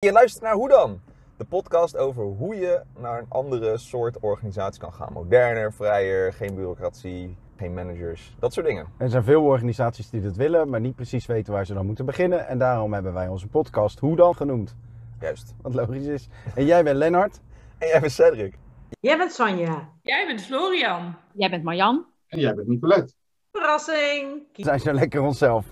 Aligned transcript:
Je 0.00 0.12
luistert 0.12 0.42
naar 0.42 0.54
Hoe 0.54 0.68
dan? 0.68 1.00
De 1.36 1.44
podcast 1.44 1.96
over 1.96 2.24
hoe 2.24 2.56
je 2.56 2.82
naar 2.98 3.18
een 3.18 3.26
andere 3.28 3.78
soort 3.78 4.18
organisatie 4.18 4.80
kan 4.80 4.92
gaan. 4.92 5.12
Moderner, 5.12 5.72
vrijer, 5.72 6.32
geen 6.32 6.54
bureaucratie, 6.54 7.36
geen 7.56 7.74
managers, 7.74 8.36
dat 8.38 8.52
soort 8.52 8.66
dingen. 8.66 8.86
Er 8.98 9.10
zijn 9.10 9.24
veel 9.24 9.42
organisaties 9.42 10.10
die 10.10 10.20
dat 10.20 10.36
willen, 10.36 10.68
maar 10.68 10.80
niet 10.80 10.94
precies 10.94 11.26
weten 11.26 11.52
waar 11.52 11.66
ze 11.66 11.74
dan 11.74 11.86
moeten 11.86 12.06
beginnen. 12.06 12.46
En 12.46 12.58
daarom 12.58 12.92
hebben 12.92 13.12
wij 13.12 13.28
onze 13.28 13.46
podcast 13.46 13.98
Hoe 13.98 14.16
dan 14.16 14.34
genoemd. 14.34 14.76
Juist. 15.20 15.54
Wat 15.62 15.74
logisch 15.74 16.06
is. 16.06 16.28
En 16.54 16.64
jij 16.64 16.84
bent 16.84 16.96
Lennart. 16.96 17.40
En 17.78 17.88
jij 17.88 18.00
bent 18.00 18.12
Cedric. 18.12 18.58
Jij 19.00 19.16
bent 19.16 19.32
Sanja. 19.32 19.88
Jij 20.02 20.26
bent 20.26 20.42
Florian. 20.42 21.14
Jij 21.32 21.50
bent 21.50 21.62
Marjan. 21.62 22.06
En 22.26 22.38
jij 22.38 22.54
bent 22.54 22.68
Nicolette. 22.68 23.12
Verrassing. 23.52 24.42
We 24.52 24.62
zijn 24.62 24.80
zo 24.80 24.92
lekker 24.92 25.22
onszelf. 25.22 25.66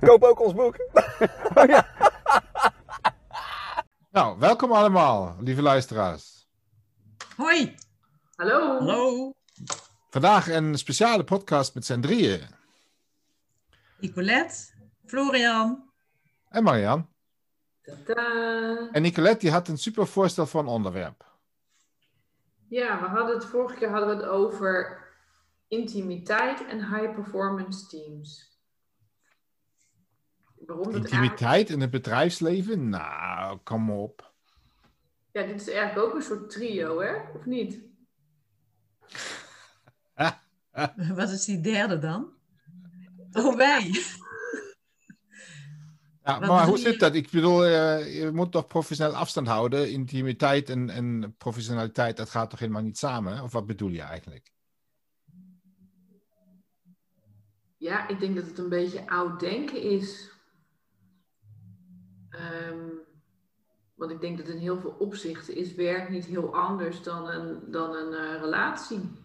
Koop 0.00 0.22
ook 0.22 0.40
ons 0.40 0.54
boek. 0.54 0.76
Nou, 4.14 4.38
welkom 4.38 4.72
allemaal, 4.72 5.36
lieve 5.40 5.62
luisteraars. 5.62 6.48
Hoi. 7.36 7.74
Hallo. 8.34 8.78
Hallo. 8.78 9.32
Vandaag 10.10 10.48
een 10.48 10.78
speciale 10.78 11.24
podcast 11.24 11.74
met 11.74 11.84
z'n 11.84 12.00
drieën. 12.00 12.40
Nicolette. 13.98 14.72
Florian. 15.06 15.90
En 16.48 16.62
Marian. 16.62 17.08
Tadaa. 17.82 18.88
En 18.92 19.02
Nicolette 19.02 19.38
die 19.38 19.50
had 19.50 19.68
een 19.68 19.78
super 19.78 20.06
voorstel 20.06 20.46
voor 20.46 20.60
een 20.60 20.66
onderwerp. 20.66 21.24
Ja, 22.68 23.00
we 23.00 23.06
hadden 23.06 23.34
het 23.34 23.44
vorige 23.44 23.78
keer 23.78 23.90
hadden 23.90 24.08
we 24.08 24.22
het 24.22 24.24
over 24.24 25.02
intimiteit 25.68 26.66
en 26.66 26.78
high 26.78 27.14
performance 27.14 27.86
teams. 27.86 28.53
Waarom 30.66 30.84
dat 30.84 30.94
eigenlijk... 30.94 31.22
Intimiteit 31.22 31.70
in 31.70 31.80
het 31.80 31.90
bedrijfsleven? 31.90 32.88
Nou, 32.88 33.58
kom 33.62 33.90
op. 33.90 34.32
Ja, 35.32 35.42
dit 35.42 35.60
is 35.60 35.68
eigenlijk 35.68 36.06
ook 36.06 36.14
een 36.14 36.22
soort 36.22 36.50
trio, 36.50 37.00
hè? 37.00 37.14
Of 37.34 37.44
niet? 37.44 37.80
Wat 41.14 41.30
is 41.30 41.44
die 41.44 41.60
derde 41.60 41.98
dan? 41.98 42.32
Oh, 43.32 43.56
wij. 43.56 43.90
Ja, 46.24 46.40
Wat 46.40 46.48
maar 46.48 46.66
hoe 46.66 46.78
zit 46.78 47.00
dat? 47.00 47.14
Ik 47.14 47.30
bedoel, 47.30 47.64
eh, 47.64 48.20
je 48.20 48.30
moet 48.30 48.52
toch 48.52 48.66
professioneel 48.66 49.14
afstand 49.14 49.46
houden. 49.46 49.90
Intimiteit 49.90 50.68
en, 50.68 50.90
en 50.90 51.34
professionaliteit, 51.38 52.16
dat 52.16 52.30
gaat 52.30 52.50
toch 52.50 52.58
helemaal 52.58 52.82
niet 52.82 52.98
samen? 52.98 53.42
Of 53.42 53.52
wat 53.52 53.66
bedoel 53.66 53.88
je 53.88 54.00
eigenlijk? 54.00 54.52
Ja, 57.76 58.08
ik 58.08 58.20
denk 58.20 58.36
dat 58.36 58.46
het 58.46 58.58
een 58.58 58.68
beetje 58.68 59.08
oud 59.08 59.40
denken 59.40 59.82
is. 59.82 60.33
Want 63.94 64.10
ik 64.10 64.20
denk 64.20 64.38
dat 64.38 64.48
in 64.48 64.58
heel 64.58 64.80
veel 64.80 64.96
opzichten 64.98 65.56
is 65.56 65.74
werk 65.74 66.08
niet 66.08 66.24
heel 66.24 66.54
anders 66.54 67.02
dan 67.02 67.28
een, 67.28 67.70
dan 67.70 67.94
een 67.94 68.12
eh, 68.12 68.40
relatie. 68.40 69.22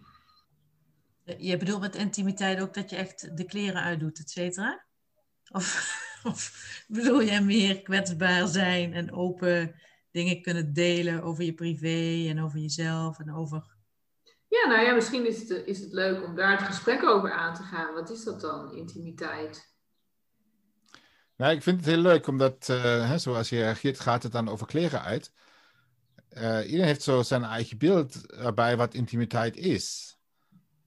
Je 1.38 1.56
bedoelt 1.56 1.80
met 1.80 1.94
intimiteit 1.94 2.60
ook 2.60 2.74
dat 2.74 2.90
je 2.90 2.96
echt 2.96 3.36
de 3.36 3.44
kleren 3.44 3.82
uitdoet, 3.82 4.18
et 4.18 4.30
cetera? 4.30 4.84
Of, 5.52 5.98
of 6.30 6.84
bedoel 6.88 7.20
je 7.20 7.40
meer 7.40 7.82
kwetsbaar 7.82 8.46
zijn 8.46 8.92
en 8.92 9.12
open 9.12 9.74
dingen 10.10 10.42
kunnen 10.42 10.72
delen 10.72 11.22
over 11.22 11.44
je 11.44 11.54
privé 11.54 12.28
en 12.28 12.42
over 12.42 12.58
jezelf 12.58 13.18
en 13.18 13.34
over... 13.34 13.78
Ja, 14.48 14.68
nou 14.68 14.86
ja, 14.86 14.94
misschien 14.94 15.26
is 15.26 15.40
het, 15.40 15.66
is 15.66 15.80
het 15.80 15.92
leuk 15.92 16.24
om 16.24 16.34
daar 16.34 16.58
het 16.58 16.66
gesprek 16.66 17.02
over 17.02 17.32
aan 17.32 17.54
te 17.54 17.62
gaan. 17.62 17.94
Wat 17.94 18.10
is 18.10 18.24
dat 18.24 18.40
dan, 18.40 18.74
intimiteit? 18.74 19.69
Nou, 21.40 21.52
ik 21.52 21.62
vind 21.62 21.76
het 21.76 21.86
heel 21.86 22.02
leuk, 22.02 22.26
omdat 22.26 22.68
eh, 22.68 23.08
hè, 23.08 23.18
zoals 23.18 23.48
je 23.48 23.56
reageert, 23.56 24.00
gaat 24.00 24.22
het 24.22 24.32
dan 24.32 24.48
over 24.48 24.66
kleren 24.66 25.02
uit. 25.02 25.32
Eh, 26.28 26.64
iedereen 26.64 26.86
heeft 26.86 27.02
zo 27.02 27.22
zijn 27.22 27.44
eigen 27.44 27.78
beeld 27.78 28.32
erbij 28.32 28.76
wat 28.76 28.94
intimiteit 28.94 29.56
is. 29.56 30.18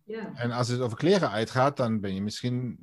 Ja, 0.03 0.33
En 0.35 0.51
als 0.51 0.67
het 0.67 0.79
over 0.79 0.97
kleren 0.97 1.29
uitgaat, 1.29 1.77
dan 1.77 1.99
ben 1.99 2.13
je 2.13 2.21
misschien, 2.21 2.79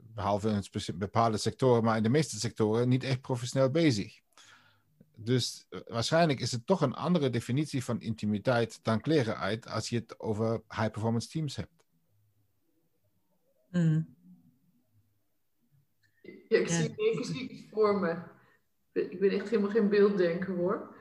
behalve 0.00 0.62
in 0.86 0.98
bepaalde 0.98 1.36
sectoren, 1.36 1.84
maar 1.84 1.96
in 1.96 2.02
de 2.02 2.08
meeste 2.08 2.38
sectoren, 2.38 2.88
niet 2.88 3.04
echt 3.04 3.20
professioneel 3.20 3.70
bezig. 3.70 4.20
Dus 5.14 5.66
eh, 5.68 5.80
waarschijnlijk 5.86 6.40
is 6.40 6.52
het 6.52 6.66
toch 6.66 6.80
een 6.80 6.94
andere 6.94 7.30
definitie 7.30 7.84
van 7.84 8.00
intimiteit 8.00 8.78
dan 8.82 9.00
kleren 9.00 9.38
uit 9.38 9.68
als 9.68 9.88
je 9.88 9.96
het 9.96 10.20
over 10.20 10.62
high-performance 10.68 11.28
teams 11.28 11.56
hebt. 11.56 11.84
Hmm. 13.70 14.13
Ja 16.24 16.58
ik 16.58 16.68
Ja. 16.68 16.74
zie 16.74 16.94
ik 16.96 17.24
zie 17.24 17.48
iets 17.48 17.70
voor 17.70 18.00
me. 18.00 18.22
Ik 18.92 19.20
ben 19.20 19.30
echt 19.30 19.48
helemaal 19.48 19.70
geen 19.70 19.88
beelddenker 19.88 20.54
hoor. 20.56 20.96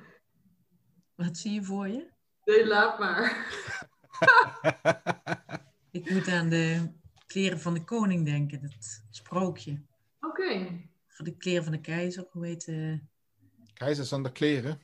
Wat 1.16 1.38
zie 1.38 1.51
je 1.53 1.63
voor 1.63 1.88
je? 1.88 2.11
Nee, 2.45 2.67
laat 2.67 3.00
maar. 3.00 3.47
Ik 5.91 6.09
moet 6.09 6.28
aan 6.28 6.50
de 6.50 6.91
kleren 7.28 7.59
van 7.59 7.73
de 7.73 7.83
koning 7.83 8.25
denken, 8.25 8.62
dat 8.62 9.03
sprookje. 9.09 9.85
Oké. 10.19 10.81
Voor 11.07 11.25
de 11.25 11.38
kleren 11.38 11.63
van 11.63 11.72
de 11.72 11.81
keizer, 11.81 12.28
hoe 12.31 12.45
heet 12.45 12.67
eh, 12.67 12.97
Keizer 13.73 14.06
zonder 14.06 14.31
kleren. 14.31 14.81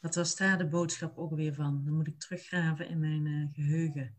Wat 0.00 0.14
was 0.14 0.36
daar 0.36 0.58
de 0.58 0.68
boodschap 0.68 1.18
ook 1.18 1.34
weer 1.34 1.54
van? 1.54 1.84
Dan 1.84 1.94
moet 1.94 2.06
ik 2.06 2.18
teruggraven 2.20 2.88
in 2.88 2.98
mijn 2.98 3.26
eh, 3.26 3.54
geheugen. 3.54 4.18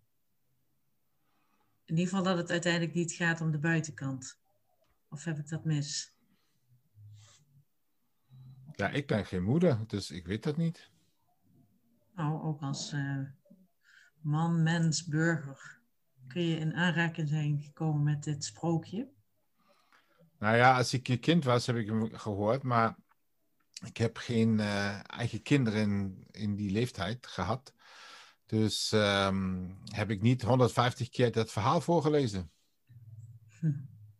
In 1.91 1.97
ieder 1.97 2.13
geval 2.13 2.31
dat 2.31 2.37
het 2.37 2.51
uiteindelijk 2.51 2.93
niet 2.93 3.11
gaat 3.11 3.41
om 3.41 3.51
de 3.51 3.59
buitenkant. 3.59 4.39
Of 5.09 5.23
heb 5.23 5.37
ik 5.37 5.49
dat 5.49 5.65
mis? 5.65 6.13
Ja, 8.71 8.89
ik 8.89 9.07
ben 9.07 9.25
geen 9.25 9.43
moeder, 9.43 9.87
dus 9.87 10.11
ik 10.11 10.25
weet 10.25 10.43
dat 10.43 10.57
niet. 10.57 10.89
Nou, 12.15 12.41
ook 12.41 12.61
als 12.61 12.91
eh, 12.91 13.19
man, 14.21 14.63
mens, 14.63 15.05
burger. 15.05 15.79
Kun 16.27 16.41
je 16.41 16.55
in 16.55 16.73
aanraking 16.73 17.27
zijn 17.27 17.61
gekomen 17.61 18.03
met 18.03 18.23
dit 18.23 18.43
sprookje? 18.43 19.09
Nou 20.39 20.55
ja, 20.55 20.77
als 20.77 20.93
ik 20.93 21.07
een 21.07 21.19
kind 21.19 21.43
was, 21.43 21.65
heb 21.65 21.75
ik 21.75 21.87
hem 21.87 22.13
gehoord, 22.13 22.63
maar 22.63 22.95
ik 23.85 23.97
heb 23.97 24.17
geen 24.17 24.59
eh, 24.59 24.99
eigen 25.09 25.41
kinderen 25.41 25.81
in, 25.81 26.27
in 26.31 26.55
die 26.55 26.71
leeftijd 26.71 27.27
gehad. 27.27 27.73
Dus 28.51 28.91
ehm, 28.91 29.69
heb 29.85 30.09
ik 30.09 30.21
niet 30.21 30.41
150 30.41 31.09
keer 31.09 31.31
dat 31.31 31.51
verhaal 31.51 31.81
voorgelezen. 31.81 32.51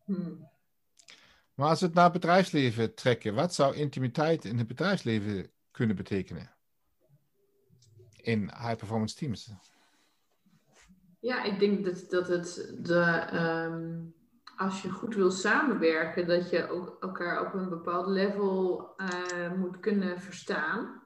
Hm. 0.05 0.33
Maar 1.53 1.69
als 1.69 1.79
we 1.79 1.85
het 1.85 1.95
naar 1.95 2.03
het 2.03 2.13
bedrijfsleven 2.13 2.95
trekken, 2.95 3.33
wat 3.33 3.53
zou 3.53 3.75
intimiteit 3.75 4.45
in 4.45 4.57
het 4.57 4.67
bedrijfsleven 4.67 5.51
kunnen 5.71 5.95
betekenen? 5.95 6.51
In 8.15 8.39
high-performance 8.39 9.15
teams. 9.15 9.51
Ja, 11.19 11.43
ik 11.43 11.59
denk 11.59 11.85
dat, 11.85 12.09
dat 12.09 12.27
het 12.27 12.75
de, 12.79 13.03
ehm, 13.31 13.99
als 14.55 14.81
je 14.81 14.89
goed 14.89 15.15
wil 15.15 15.31
samenwerken, 15.31 16.27
dat 16.27 16.49
je 16.49 16.69
ook 16.69 16.97
elkaar 16.99 17.45
op 17.47 17.53
een 17.53 17.69
bepaald 17.69 18.07
level 18.07 18.89
eh, 18.97 19.53
moet 19.53 19.79
kunnen 19.79 20.21
verstaan. 20.21 21.00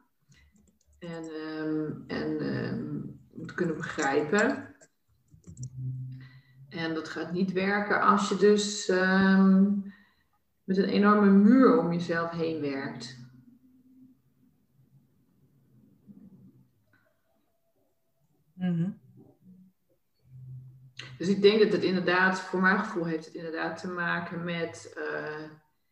En, 1.06 1.24
ehm, 1.24 1.92
en 2.08 2.40
ehm, 2.40 3.02
moet 3.34 3.54
kunnen 3.54 3.76
begrijpen. 3.76 4.76
En 6.70 6.94
dat 6.94 7.10
gaat 7.10 7.32
niet 7.32 7.52
werken 7.52 8.02
als 8.02 8.30
je 8.30 8.36
dus 8.36 8.88
ehm, 8.90 9.64
met 10.64 10.78
een 10.78 10.90
enorme 10.90 11.32
muur 11.32 11.80
om 11.80 11.92
jezelf 11.92 12.32
heen 12.32 12.62
werkt. 12.62 13.18
Mhm. 18.54 18.90
Dus 21.18 21.28
ik 21.28 21.42
denk 21.42 21.60
dat 21.60 21.72
het 21.72 21.84
inderdaad, 21.84 22.40
voor 22.40 22.62
mijn 22.62 22.80
gevoel 22.80 23.06
heeft 23.06 23.26
het 23.26 23.34
inderdaad 23.34 23.78
te 23.78 23.88
maken 23.88 24.44
met 24.44 24.94
eh, 24.98 25.50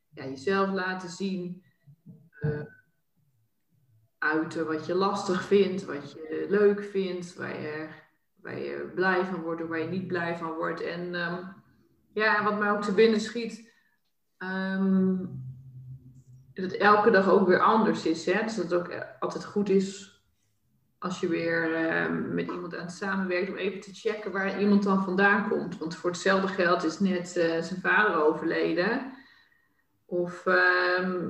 ja, 0.09 0.23
jezelf 0.23 0.69
laten 0.69 1.09
zien, 1.09 1.63
eh, 2.39 2.61
uiten 4.23 4.65
wat 4.65 4.85
je 4.85 4.95
lastig 4.95 5.43
vindt, 5.43 5.85
wat 5.85 6.11
je 6.11 6.45
leuk 6.49 6.83
vindt, 6.83 7.35
waar 7.35 7.61
je, 7.61 7.87
waar 8.41 8.59
je 8.59 8.91
blij 8.95 9.25
van 9.25 9.41
wordt 9.41 9.61
of 9.61 9.67
waar 9.67 9.79
je 9.79 9.87
niet 9.87 10.07
blij 10.07 10.37
van 10.37 10.53
wordt. 10.53 10.81
En 10.81 11.15
ehm, 11.15 11.43
ja, 12.13 12.43
wat 12.43 12.59
mij 12.59 12.71
ook 12.71 12.81
te 12.81 12.93
binnen 12.93 13.19
schiet, 13.19 13.71
ehm, 14.37 15.15
dat 16.53 16.71
elke 16.71 17.11
dag 17.11 17.29
ook 17.29 17.47
weer 17.47 17.59
anders 17.59 18.05
is. 18.05 18.25
Hè? 18.25 18.43
Dus 18.43 18.55
dat 18.55 18.63
het 18.63 18.73
ook 18.73 18.89
altijd 19.19 19.45
goed 19.45 19.69
is 19.69 20.13
als 20.99 21.19
je 21.19 21.27
weer 21.27 21.75
eh, 21.75 22.09
met 22.09 22.51
iemand 22.51 22.75
aan 22.75 22.85
het 22.85 22.91
samenwerken 22.91 23.53
om 23.53 23.59
even 23.59 23.79
te 23.79 23.93
checken 23.93 24.31
waar 24.31 24.59
iemand 24.59 24.83
dan 24.83 25.03
vandaan 25.03 25.49
komt. 25.49 25.77
Want 25.77 25.95
voor 25.95 26.09
hetzelfde 26.09 26.47
geld 26.47 26.83
is 26.83 26.99
net 26.99 27.37
eh, 27.37 27.61
zijn 27.61 27.81
vader 27.81 28.23
overleden. 28.23 29.13
Of, 30.05 30.45
ehm, 30.45 31.29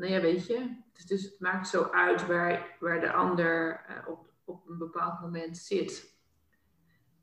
nou 0.00 0.12
ja, 0.12 0.20
weet 0.20 0.46
je. 0.46 0.76
Dus, 0.92 1.06
dus 1.06 1.22
het 1.22 1.40
maakt 1.40 1.68
zo 1.68 1.82
uit 1.82 2.26
waar, 2.26 2.76
waar 2.80 3.00
de 3.00 3.12
ander 3.12 3.80
eh, 3.86 4.08
op, 4.08 4.32
op 4.44 4.68
een 4.68 4.78
bepaald 4.78 5.20
moment 5.20 5.58
zit. 5.58 6.14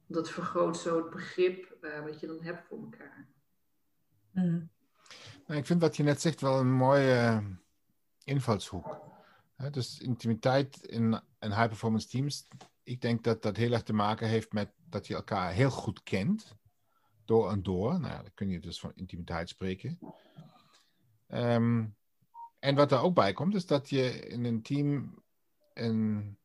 Dat 0.07 0.29
vergroot 0.29 0.77
zo 0.77 0.97
het 0.97 1.09
begrip 1.09 1.77
eh, 1.81 2.03
wat 2.03 2.19
je 2.19 2.27
dan 2.27 2.41
hebt 2.41 2.68
voor 2.68 2.77
elkaar. 2.77 3.27
Mhm. 4.31 4.65
Nou, 5.47 5.59
ik 5.59 5.65
vind 5.65 5.81
wat 5.81 5.95
je 5.95 6.03
net 6.03 6.21
zegt 6.21 6.41
wel 6.41 6.59
een 6.59 6.74
mooie 6.74 7.13
eh, 7.13 7.45
invalshoek. 8.24 9.06
Dus 9.71 10.00
intimiteit 10.00 10.83
in, 10.83 11.21
in 11.39 11.51
high-performance 11.51 12.07
teams. 12.07 12.47
Ik 12.83 13.01
denk 13.01 13.23
dat 13.23 13.41
dat 13.41 13.57
heel 13.57 13.71
erg 13.71 13.83
te 13.83 13.94
maken 13.94 14.27
heeft 14.27 14.53
met 14.53 14.71
dat 14.89 15.07
je 15.07 15.15
elkaar 15.15 15.51
heel 15.51 15.69
goed 15.69 16.03
kent. 16.03 16.56
Door 17.25 17.51
en 17.51 17.63
door. 17.63 18.00
Nou, 18.00 18.13
ja, 18.13 18.21
dan 18.21 18.33
kun 18.33 18.50
je 18.50 18.59
dus 18.59 18.80
van 18.80 18.91
intimiteit 18.95 19.50
spreken. 19.50 20.00
Ehm, 21.27 21.85
en 22.59 22.75
wat 22.75 22.92
er 22.92 23.00
ook 23.00 23.15
bij 23.15 23.33
komt, 23.33 23.56
is 23.56 23.65
dat 23.65 23.89
je 23.89 24.27
in 24.27 24.44
een 24.44 24.62
team 24.62 25.21
een 25.74 26.38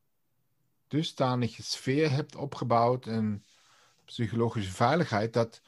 dusdanige 0.87 1.63
sfeer 1.63 2.11
hebt 2.11 2.35
opgebouwd. 2.35 3.07
En 3.07 3.43
psychologische 4.05 4.71
veiligheid. 4.71 5.33
Dat 5.33 5.61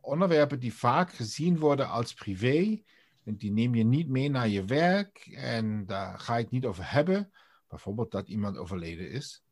onderwerpen 0.00 0.60
die 0.60 0.74
vaak 0.74 1.12
gezien 1.12 1.58
worden 1.58 1.88
als 1.88 2.14
privé, 2.14 2.82
die 3.22 3.52
neem 3.52 3.74
je 3.74 3.84
niet 3.84 4.08
mee 4.08 4.30
naar 4.30 4.48
je 4.48 4.64
werk 4.64 5.26
en 5.26 5.86
daar 5.86 6.18
ga 6.18 6.36
je 6.36 6.42
het 6.42 6.52
niet 6.52 6.64
over 6.64 6.90
hebben. 6.90 7.32
Bijvoorbeeld 7.68 8.10
dat 8.10 8.28
iemand 8.28 8.56
overleden 8.56 9.10
is. 9.10 9.44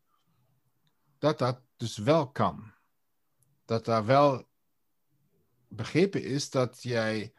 Dat 1.19 1.39
dat 1.39 1.61
dus 1.77 1.97
wel 1.97 2.31
kan. 2.31 2.73
Dat 3.65 3.85
daar 3.85 4.07
wel 4.07 4.49
begrepen 5.69 6.25
is 6.25 6.51
dat 6.51 6.83
jij 6.83 7.33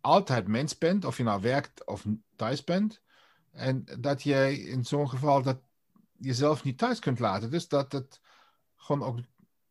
altijd 0.00 0.46
mens 0.46 0.78
bent, 0.78 1.04
of 1.04 1.16
je 1.16 1.22
nou 1.22 1.40
werkt 1.40 1.86
of 1.86 2.04
thuis 2.36 2.64
bent. 2.64 3.02
En 3.50 3.84
dat 3.98 4.22
jij 4.22 4.54
in 4.54 4.84
zo'n 4.84 5.08
geval 5.08 5.42
dat 5.42 5.60
jezelf 6.18 6.64
niet 6.64 6.78
thuis 6.78 6.98
kunt 6.98 7.18
laten. 7.18 7.50
Dus 7.50 7.68
dat 7.68 7.92
het 7.92 8.20
gewoon 8.76 9.02
ook 9.02 9.18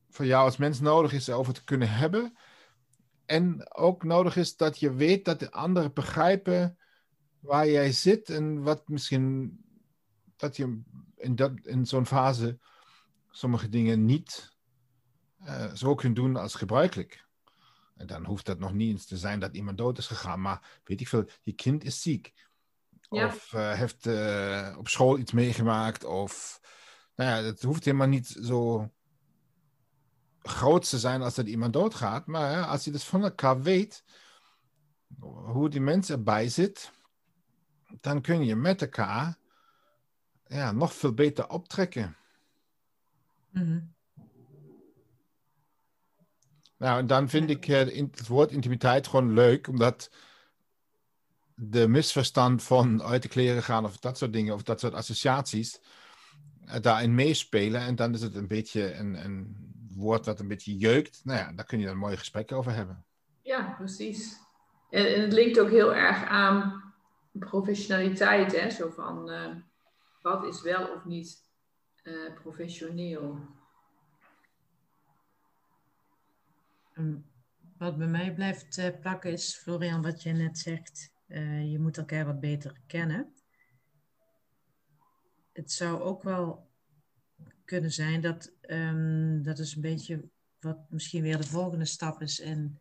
voor 0.09 0.25
jou 0.25 0.45
als 0.45 0.57
mens 0.57 0.79
nodig 0.79 1.13
is 1.13 1.29
over 1.29 1.53
te 1.53 1.63
kunnen 1.63 1.89
hebben. 1.89 2.37
En 3.25 3.73
ook 3.75 4.03
nodig 4.03 4.35
is 4.35 4.55
dat 4.55 4.79
je 4.79 4.93
weet 4.93 5.25
dat 5.25 5.39
de 5.39 5.51
anderen 5.51 5.93
begrijpen 5.93 6.77
waar 7.39 7.67
jij 7.69 7.91
zit 7.91 8.29
en 8.29 8.61
wat 8.61 8.87
misschien 8.87 9.59
dat 10.35 10.57
je 10.57 10.81
in, 11.15 11.35
dat, 11.35 11.51
in 11.63 11.85
zo'n 11.85 12.05
fase 12.05 12.59
sommige 13.29 13.69
dingen 13.69 14.05
niet 14.05 14.57
uh, 15.41 15.73
zo 15.73 15.95
kunt 15.95 16.15
doen 16.15 16.35
als 16.35 16.55
gebruikelijk. 16.55 17.27
En 17.99 18.07
dan 18.07 18.25
hoeft 18.25 18.45
dat 18.45 18.59
nog 18.59 18.73
niet 18.73 18.91
eens 18.91 19.05
te 19.05 19.17
zijn 19.17 19.39
dat 19.39 19.55
iemand 19.55 19.77
dood 19.77 19.97
is 19.97 20.07
gegaan, 20.07 20.41
maar 20.41 20.79
weet 20.83 21.01
ik 21.01 21.07
veel, 21.07 21.29
je 21.41 21.53
kind 21.53 21.83
is 21.83 22.01
ziek. 22.01 22.33
Ja. 23.09 23.25
Of 23.25 23.53
uh, 23.53 23.73
heeft 23.73 24.05
uh, 24.05 24.75
op 24.77 24.87
school 24.87 25.17
iets 25.17 25.31
meegemaakt. 25.31 26.03
Of, 26.03 26.59
nou 27.15 27.29
ja, 27.29 27.45
het 27.47 27.63
hoeft 27.63 27.85
helemaal 27.85 28.07
niet 28.07 28.27
zo 28.27 28.91
groot 30.41 30.89
te 30.89 30.99
zijn 30.99 31.21
als 31.21 31.35
dat 31.35 31.47
iemand 31.47 31.73
doodgaat. 31.73 32.25
Maar 32.25 32.65
als 32.65 32.83
je 32.83 32.91
dus 32.91 33.03
van 33.03 33.23
elkaar 33.23 33.61
weet 33.61 34.03
hoe 35.21 35.69
die 35.69 35.81
mensen 35.81 36.15
erbij 36.15 36.49
zit, 36.49 36.91
dan 37.99 38.21
kun 38.21 38.45
je 38.45 38.55
met 38.55 38.81
elkaar 38.81 39.37
ja, 40.45 40.71
nog 40.71 40.93
veel 40.93 41.13
beter 41.13 41.49
optrekken. 41.49 42.17
Mm 43.51 43.97
Nou, 46.79 46.99
en 46.99 47.07
dan 47.07 47.29
vind 47.29 47.49
ik 47.49 47.65
het 47.65 48.27
woord 48.27 48.51
intimiteit 48.51 49.07
gewoon 49.07 49.33
leuk, 49.33 49.67
omdat 49.67 50.09
de 51.55 51.87
misverstand 51.87 52.63
van 52.63 53.03
uit 53.03 53.21
de 53.21 53.27
kleren 53.27 53.63
gaan 53.63 53.85
of 53.85 53.97
dat 53.97 54.17
soort 54.17 54.33
dingen, 54.33 54.53
of 54.53 54.63
dat 54.63 54.79
soort 54.79 54.93
associaties, 54.93 55.81
eh, 56.65 56.81
daarin 56.81 57.15
meespelen. 57.15 57.81
En 57.81 57.95
dan 57.95 58.13
is 58.13 58.21
het 58.21 58.35
een 58.35 58.47
beetje 58.47 58.93
een, 58.93 59.25
een 59.25 59.55
woord 59.95 60.25
dat 60.25 60.39
een 60.39 60.47
beetje 60.47 60.77
jeukt. 60.77 61.21
Nou 61.23 61.39
ja, 61.39 61.51
daar 61.51 61.65
kun 61.65 61.79
je 61.79 61.87
een 61.87 61.97
mooi 61.97 62.17
gesprek 62.17 62.51
over 62.51 62.71
hebben. 62.71 63.05
Ja, 63.41 63.73
precies. 63.77 64.37
En, 64.89 65.15
en 65.15 65.21
het 65.21 65.33
linkt 65.33 65.59
ook 65.59 65.69
heel 65.69 65.95
erg 65.95 66.23
aan 66.23 66.83
professionaliteit, 67.31 68.59
hè? 68.59 68.69
Zo 68.69 68.89
van 68.89 69.31
uh, 69.31 69.55
wat 70.21 70.45
is 70.45 70.61
wel 70.61 70.87
of 70.87 71.05
niet 71.05 71.43
uh, 72.03 72.33
professioneel. 72.41 73.39
Wat 77.77 77.97
bij 77.97 78.07
mij 78.07 78.33
blijft 78.33 78.99
plakken 79.01 79.31
is, 79.31 79.55
Florian, 79.55 80.01
wat 80.01 80.23
je 80.23 80.31
net 80.31 80.57
zegt. 80.57 81.11
Uh, 81.27 81.71
je 81.71 81.79
moet 81.79 81.97
elkaar 81.97 82.25
wat 82.25 82.39
beter 82.39 82.81
kennen. 82.87 83.33
Het 85.53 85.71
zou 85.71 86.01
ook 86.01 86.23
wel 86.23 86.69
kunnen 87.65 87.91
zijn 87.91 88.21
dat 88.21 88.51
um, 88.61 89.43
dat 89.43 89.59
is 89.59 89.75
een 89.75 89.81
beetje 89.81 90.29
wat 90.59 90.77
misschien 90.89 91.21
weer 91.21 91.37
de 91.37 91.47
volgende 91.47 91.85
stap 91.85 92.21
is 92.21 92.39
in 92.39 92.79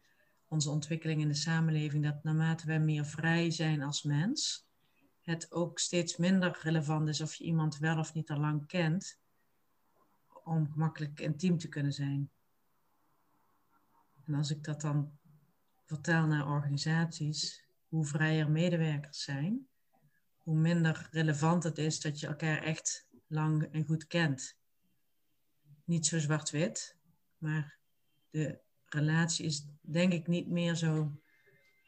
onze 0.48 0.70
ontwikkeling 0.70 1.20
in 1.20 1.28
de 1.28 1.34
samenleving. 1.34 2.04
Dat 2.04 2.22
naarmate 2.22 2.66
wij 2.66 2.80
meer 2.80 3.04
vrij 3.04 3.50
zijn 3.50 3.82
als 3.82 4.02
mens, 4.02 4.66
het 5.22 5.52
ook 5.52 5.78
steeds 5.78 6.16
minder 6.16 6.58
relevant 6.62 7.08
is 7.08 7.20
of 7.20 7.34
je 7.34 7.44
iemand 7.44 7.78
wel 7.78 7.98
of 7.98 8.14
niet 8.14 8.30
al 8.30 8.38
lang 8.38 8.66
kent, 8.66 9.18
om 10.44 10.70
gemakkelijk 10.70 11.20
intiem 11.20 11.58
te 11.58 11.68
kunnen 11.68 11.92
zijn. 11.92 12.30
En 14.28 14.34
als 14.34 14.50
ik 14.50 14.64
dat 14.64 14.80
dan 14.80 15.18
vertel 15.84 16.26
naar 16.26 16.48
organisaties, 16.48 17.64
hoe 17.88 18.04
vrijer 18.04 18.50
medewerkers 18.50 19.22
zijn, 19.22 19.68
hoe 20.38 20.56
minder 20.56 21.08
relevant 21.10 21.62
het 21.62 21.78
is 21.78 22.00
dat 22.00 22.20
je 22.20 22.26
elkaar 22.26 22.62
echt 22.62 23.08
lang 23.26 23.68
en 23.72 23.84
goed 23.84 24.06
kent. 24.06 24.56
Niet 25.84 26.06
zo 26.06 26.18
zwart-wit, 26.18 26.96
maar 27.38 27.78
de 28.30 28.58
relatie 28.88 29.44
is 29.44 29.66
denk 29.80 30.12
ik 30.12 30.26
niet 30.26 30.48
meer 30.48 30.74
zo 30.74 31.12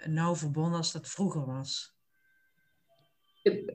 nauw 0.04 0.34
verbonden 0.34 0.76
als 0.76 0.92
dat 0.92 1.08
vroeger 1.08 1.46
was. 1.46 1.94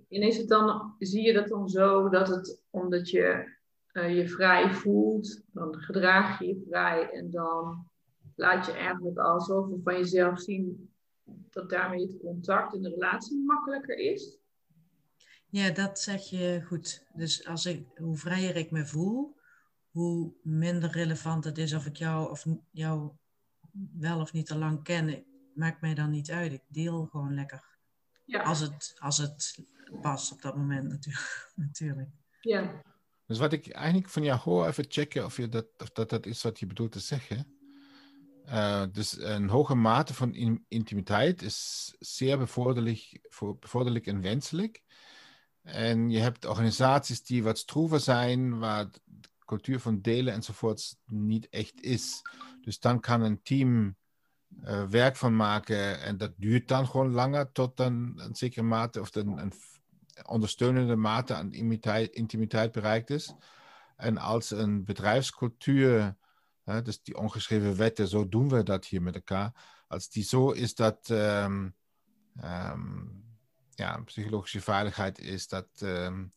Ineens 0.07 0.37
het 0.37 0.47
dan, 0.47 0.95
zie 0.99 1.23
je 1.23 1.33
dat 1.33 1.47
dan 1.47 1.69
zo 1.69 2.09
dat 2.09 2.27
het 2.27 2.61
omdat 2.69 3.09
je 3.09 3.53
uh, 3.93 4.15
je 4.15 4.29
vrij 4.29 4.73
voelt, 4.73 5.41
dan 5.51 5.75
gedraag 5.75 6.39
je 6.39 6.47
je 6.47 6.63
vrij 6.67 7.09
en 7.09 7.31
dan 7.31 7.89
laat 8.35 8.65
je 8.65 8.71
eigenlijk 8.71 9.17
al 9.17 9.41
zoveel 9.41 9.79
van 9.83 9.93
jezelf 9.93 10.39
zien 10.39 10.89
dat 11.49 11.69
daarmee 11.69 12.01
het 12.01 12.17
contact 12.19 12.73
in 12.73 12.81
de 12.81 12.89
relatie 12.89 13.43
makkelijker 13.45 13.97
is? 13.97 14.37
Ja, 15.49 15.69
dat 15.69 15.99
zeg 15.99 16.29
je 16.29 16.61
goed. 16.65 17.05
Dus 17.13 17.47
als 17.47 17.65
ik, 17.65 17.87
hoe 17.95 18.17
vrijer 18.17 18.55
ik 18.55 18.71
me 18.71 18.85
voel, 18.85 19.35
hoe 19.91 20.33
minder 20.41 20.91
relevant 20.91 21.43
het 21.43 21.57
is 21.57 21.73
of 21.73 21.85
ik 21.85 21.95
jou 21.95 22.29
of 22.29 22.45
jou 22.71 23.11
wel 23.99 24.19
of 24.19 24.33
niet 24.33 24.51
al 24.51 24.57
lang 24.57 24.83
ken, 24.83 25.25
maakt 25.53 25.81
mij 25.81 25.93
dan 25.93 26.09
niet 26.09 26.31
uit. 26.31 26.51
Ik 26.51 26.63
deel 26.67 27.05
gewoon 27.05 27.33
lekker. 27.33 27.63
Ja. 28.25 28.43
Als, 28.43 28.59
het, 28.59 28.95
als 28.99 29.17
het 29.17 29.59
past 30.01 30.31
op 30.31 30.41
dat 30.41 30.55
moment 30.55 30.87
natuurlijk. 30.87 31.51
natuurlijk. 31.55 32.09
Ja. 32.41 32.81
Dus 33.25 33.39
wat 33.39 33.53
ik 33.53 33.69
eigenlijk 33.69 34.09
van 34.09 34.23
jou 34.23 34.39
hoor, 34.39 34.67
even 34.67 34.85
checken 34.87 35.25
of, 35.25 35.37
je 35.37 35.49
dat, 35.49 35.67
of 35.77 35.89
dat, 35.89 36.09
dat 36.09 36.25
is 36.25 36.43
wat 36.43 36.59
je 36.59 36.65
bedoelt 36.65 36.91
te 36.91 36.99
zeggen. 36.99 37.54
Uh, 38.47 38.83
dus 38.91 39.21
een 39.21 39.49
hoge 39.49 39.75
mate 39.75 40.13
van 40.13 40.33
in, 40.33 40.65
intimiteit 40.67 41.41
is 41.41 41.93
zeer 41.99 42.37
bevorderlijk, 42.37 43.29
bevorderlijk 43.59 44.07
en 44.07 44.21
wenselijk. 44.21 44.83
En 45.61 46.09
je 46.09 46.19
hebt 46.19 46.45
organisaties 46.45 47.23
die 47.23 47.43
wat 47.43 47.57
stroever 47.57 47.99
zijn, 47.99 48.59
waar 48.59 48.89
de 49.03 49.29
cultuur 49.45 49.79
van 49.79 50.01
delen 50.01 50.33
enzovoorts 50.33 50.97
niet 51.05 51.49
echt 51.49 51.81
is. 51.81 52.21
Dus 52.61 52.79
dan 52.79 52.99
kan 52.99 53.21
een 53.21 53.41
team 53.41 53.95
uh, 54.63 54.83
werk 54.83 55.15
van 55.15 55.35
maken 55.35 56.01
en 56.01 56.17
dat 56.17 56.33
duurt 56.37 56.67
dan 56.67 56.87
gewoon 56.87 57.11
langer 57.11 57.51
tot 57.51 57.77
dan 57.77 58.13
een 58.15 58.35
zekere 58.35 58.65
mate 58.65 58.99
of 58.99 59.15
een 59.15 59.53
ondersteunende 60.23 60.95
mate 60.95 61.33
aan 61.33 61.45
intimiteit, 61.45 62.13
intimiteit 62.13 62.71
bereikt 62.71 63.09
is. 63.09 63.33
En 63.95 64.17
als 64.17 64.51
een 64.51 64.83
bedrijfscultuur 64.83 66.15
dus 66.65 67.01
die 67.01 67.17
ongeschreven 67.17 67.75
wetten, 67.75 68.07
zo 68.07 68.29
doen 68.29 68.49
we 68.49 68.63
dat 68.63 68.85
hier 68.85 69.01
met 69.01 69.15
elkaar. 69.15 69.51
Als 69.87 70.09
die 70.09 70.23
zo 70.23 70.51
is 70.51 70.75
dat 70.75 71.09
um, 71.09 71.75
um, 72.43 73.23
ja, 73.69 74.01
psychologische 74.01 74.61
veiligheid 74.61 75.19
is, 75.19 75.47
dat, 75.47 75.67
um, 75.81 76.33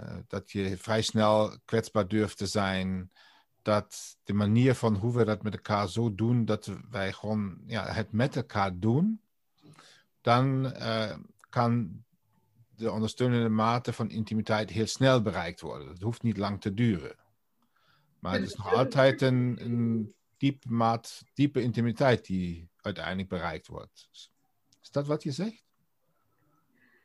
uh, 0.00 0.16
dat 0.26 0.50
je 0.50 0.76
vrij 0.76 1.02
snel 1.02 1.58
kwetsbaar 1.64 2.08
durft 2.08 2.36
te 2.36 2.46
zijn. 2.46 3.10
Dat 3.62 4.16
de 4.22 4.34
manier 4.34 4.74
van 4.74 4.94
hoe 4.96 5.16
we 5.16 5.24
dat 5.24 5.42
met 5.42 5.52
elkaar 5.54 5.88
zo 5.88 6.14
doen, 6.14 6.44
dat 6.44 6.70
wij 6.90 7.12
gewoon 7.12 7.58
ja, 7.66 7.86
het 7.92 8.12
met 8.12 8.36
elkaar 8.36 8.78
doen, 8.78 9.20
dan 10.20 10.66
uh, 10.66 11.16
kan 11.48 12.04
de 12.76 12.92
ondersteunende 12.92 13.48
mate 13.48 13.92
van 13.92 14.10
intimiteit 14.10 14.70
heel 14.70 14.86
snel 14.86 15.22
bereikt 15.22 15.60
worden. 15.60 15.88
Het 15.88 16.02
hoeft 16.02 16.22
niet 16.22 16.36
lang 16.36 16.60
te 16.60 16.74
duren. 16.74 17.16
Maar 18.26 18.34
het 18.34 18.46
is 18.46 18.56
nog 18.56 18.72
altijd 18.72 19.22
een, 19.22 19.56
een 19.60 20.14
diepe 20.36 20.68
maat, 20.70 21.22
diepe 21.34 21.62
intimiteit 21.62 22.26
die 22.26 22.70
uiteindelijk 22.80 23.28
bereikt 23.28 23.66
wordt. 23.66 24.08
Is 24.82 24.90
dat 24.90 25.06
wat 25.06 25.22
je 25.22 25.32
zegt? 25.32 25.64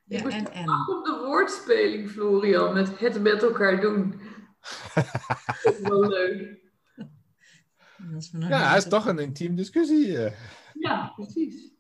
Ja, 0.04 0.20
en, 0.20 0.51
en. 0.51 0.70
op 0.70 1.06
de 1.06 1.22
woordspeling, 1.25 2.10
Florian, 2.10 2.74
met 2.74 3.00
het 3.00 3.22
met 3.22 3.44
elkaar 3.44 3.82
doen. 3.82 4.12
dat 5.63 5.74
is 5.74 5.80
wel 5.80 6.08
leuk. 6.08 6.60
ja, 8.40 8.74
het 8.74 8.84
is 8.84 8.90
toch 8.90 9.06
een 9.06 9.20
intiem 9.20 9.56
discussie. 9.56 10.18
Ja, 10.74 11.13
precies. 11.16 11.72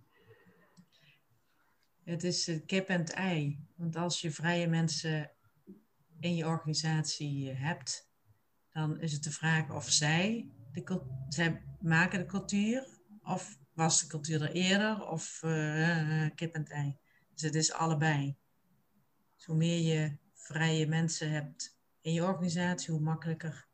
Het 2.03 2.23
is 2.23 2.45
het 2.45 2.65
kip 2.65 2.87
en 2.87 2.99
het 2.99 3.11
ei. 3.11 3.59
Want 3.75 3.95
als 3.95 4.21
je 4.21 4.31
vrije 4.31 4.67
mensen 4.67 5.31
in 6.19 6.35
je 6.35 6.45
organisatie 6.45 7.49
eh, 7.49 7.61
hebt, 7.61 8.10
dan 8.71 8.99
is 8.99 9.13
het 9.13 9.23
de 9.23 9.31
vraag 9.31 9.69
of 9.69 9.89
zij, 9.89 10.49
de, 10.71 11.01
zij 11.29 11.63
maken 11.81 12.19
de 12.19 12.25
cultuur, 12.25 12.87
of 13.23 13.57
was 13.73 14.01
de 14.01 14.07
cultuur 14.07 14.41
er 14.41 14.51
eerder, 14.51 15.07
of 15.07 15.43
eh, 15.43 16.25
kip 16.35 16.55
en 16.55 16.65
ei. 16.65 16.97
Dus 17.33 17.41
het 17.41 17.55
is 17.55 17.73
allebei. 17.73 18.35
Dus 19.35 19.45
hoe 19.45 19.55
meer 19.55 19.79
je 19.79 20.17
vrije 20.33 20.87
mensen 20.87 21.31
hebt 21.31 21.77
in 22.01 22.13
je 22.13 22.23
organisatie, 22.23 22.93
hoe 22.93 23.01
makkelijker 23.01 23.67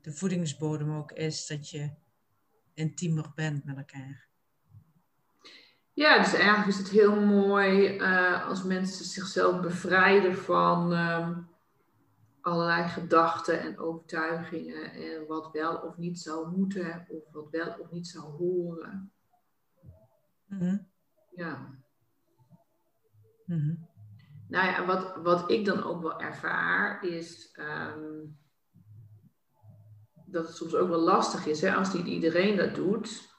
de 0.00 0.12
voedingsbodem 0.12 0.96
ook 0.96 1.12
is 1.12 1.46
dat 1.46 1.70
je 1.70 1.90
intiemer 2.74 3.32
bent 3.34 3.64
met 3.64 3.76
elkaar. 3.76 4.30
Ja, 5.94 6.18
dus 6.18 6.34
eigenlijk 6.34 6.68
is 6.68 6.78
het 6.78 6.88
heel 6.88 7.20
mooi 7.20 7.96
eh, 7.96 8.48
als 8.48 8.62
mensen 8.62 9.04
zichzelf 9.04 9.60
bevrijden 9.60 10.36
van 10.36 10.92
ehm, 10.92 11.32
allerlei 12.42 12.88
gedachten 12.88 13.60
en 13.60 13.78
overtuigingen 13.78 14.92
en 14.92 15.26
wat 15.26 15.50
wel 15.52 15.76
of 15.76 15.96
niet 15.96 16.18
zou 16.20 16.56
moeten 16.56 17.06
of 17.08 17.22
wat 17.32 17.50
wel 17.50 17.74
of 17.78 17.90
niet 17.90 18.08
zou 18.08 18.24
horen. 18.24 19.12
Mhm, 20.44 20.78
Ja. 21.30 21.78
mhm, 23.46 23.74
Nou 24.48 24.66
ja, 24.66 24.86
wat, 24.86 25.16
wat 25.16 25.50
ik 25.50 25.64
dan 25.64 25.82
ook 25.82 26.02
wel 26.02 26.20
ervaar 26.20 27.04
is 27.04 27.50
ehm, 27.52 28.24
dat 30.26 30.46
het 30.46 30.56
soms 30.56 30.74
ook 30.74 30.88
wel 30.88 31.00
lastig 31.00 31.46
is 31.46 31.60
hè, 31.60 31.74
als 31.74 31.92
niet 31.92 32.06
iedereen 32.06 32.56
dat 32.56 32.74
doet. 32.74 33.30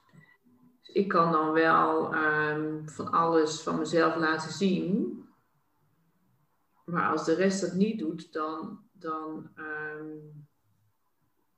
Dus 0.82 0.90
ik 0.96 1.08
kan 1.08 1.32
dan 1.32 1.52
wel 1.52 2.14
ehm, 2.14 2.88
van 2.88 3.12
alles 3.12 3.62
van 3.62 3.78
mezelf 3.80 4.16
laten 4.16 4.52
zien. 4.52 5.12
Maar 6.86 7.12
als 7.12 7.26
de 7.26 7.34
rest 7.34 7.62
dat 7.62 7.74
niet 7.74 8.00
doet, 8.00 8.34
dan, 8.34 8.80
dan 9.04 9.50
ehm, 9.56 10.08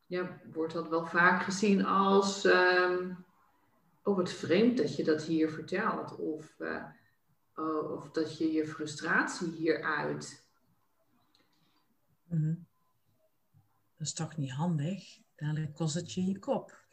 ja, 0.05 0.39
wordt 0.51 0.73
dat 0.73 0.87
wel 0.89 1.05
vaak 1.05 1.43
gezien 1.43 1.85
als 1.85 2.45
ehm 2.45 3.11
oh 4.05 4.15
wat 4.15 4.31
vreemd 4.31 4.77
dat 4.77 4.95
je 4.95 5.03
dat 5.03 5.23
hier 5.23 5.51
vertelt. 5.51 6.15
Of, 6.15 6.59
eh, 6.59 6.83
oh, 7.55 7.91
of 7.91 8.11
dat 8.11 8.37
je 8.37 8.51
je 8.51 8.67
frustratie 8.67 9.51
hier 9.51 9.83
uit. 9.83 10.49
mhm. 12.27 12.55
Dat 13.97 14.07
is 14.07 14.13
toch 14.13 14.37
niet 14.37 14.51
handig? 14.51 15.19
Dadelijk 15.35 15.73
kost 15.73 15.95
het 15.95 16.13
je 16.13 16.25
je 16.25 16.39
kop. 16.39 16.83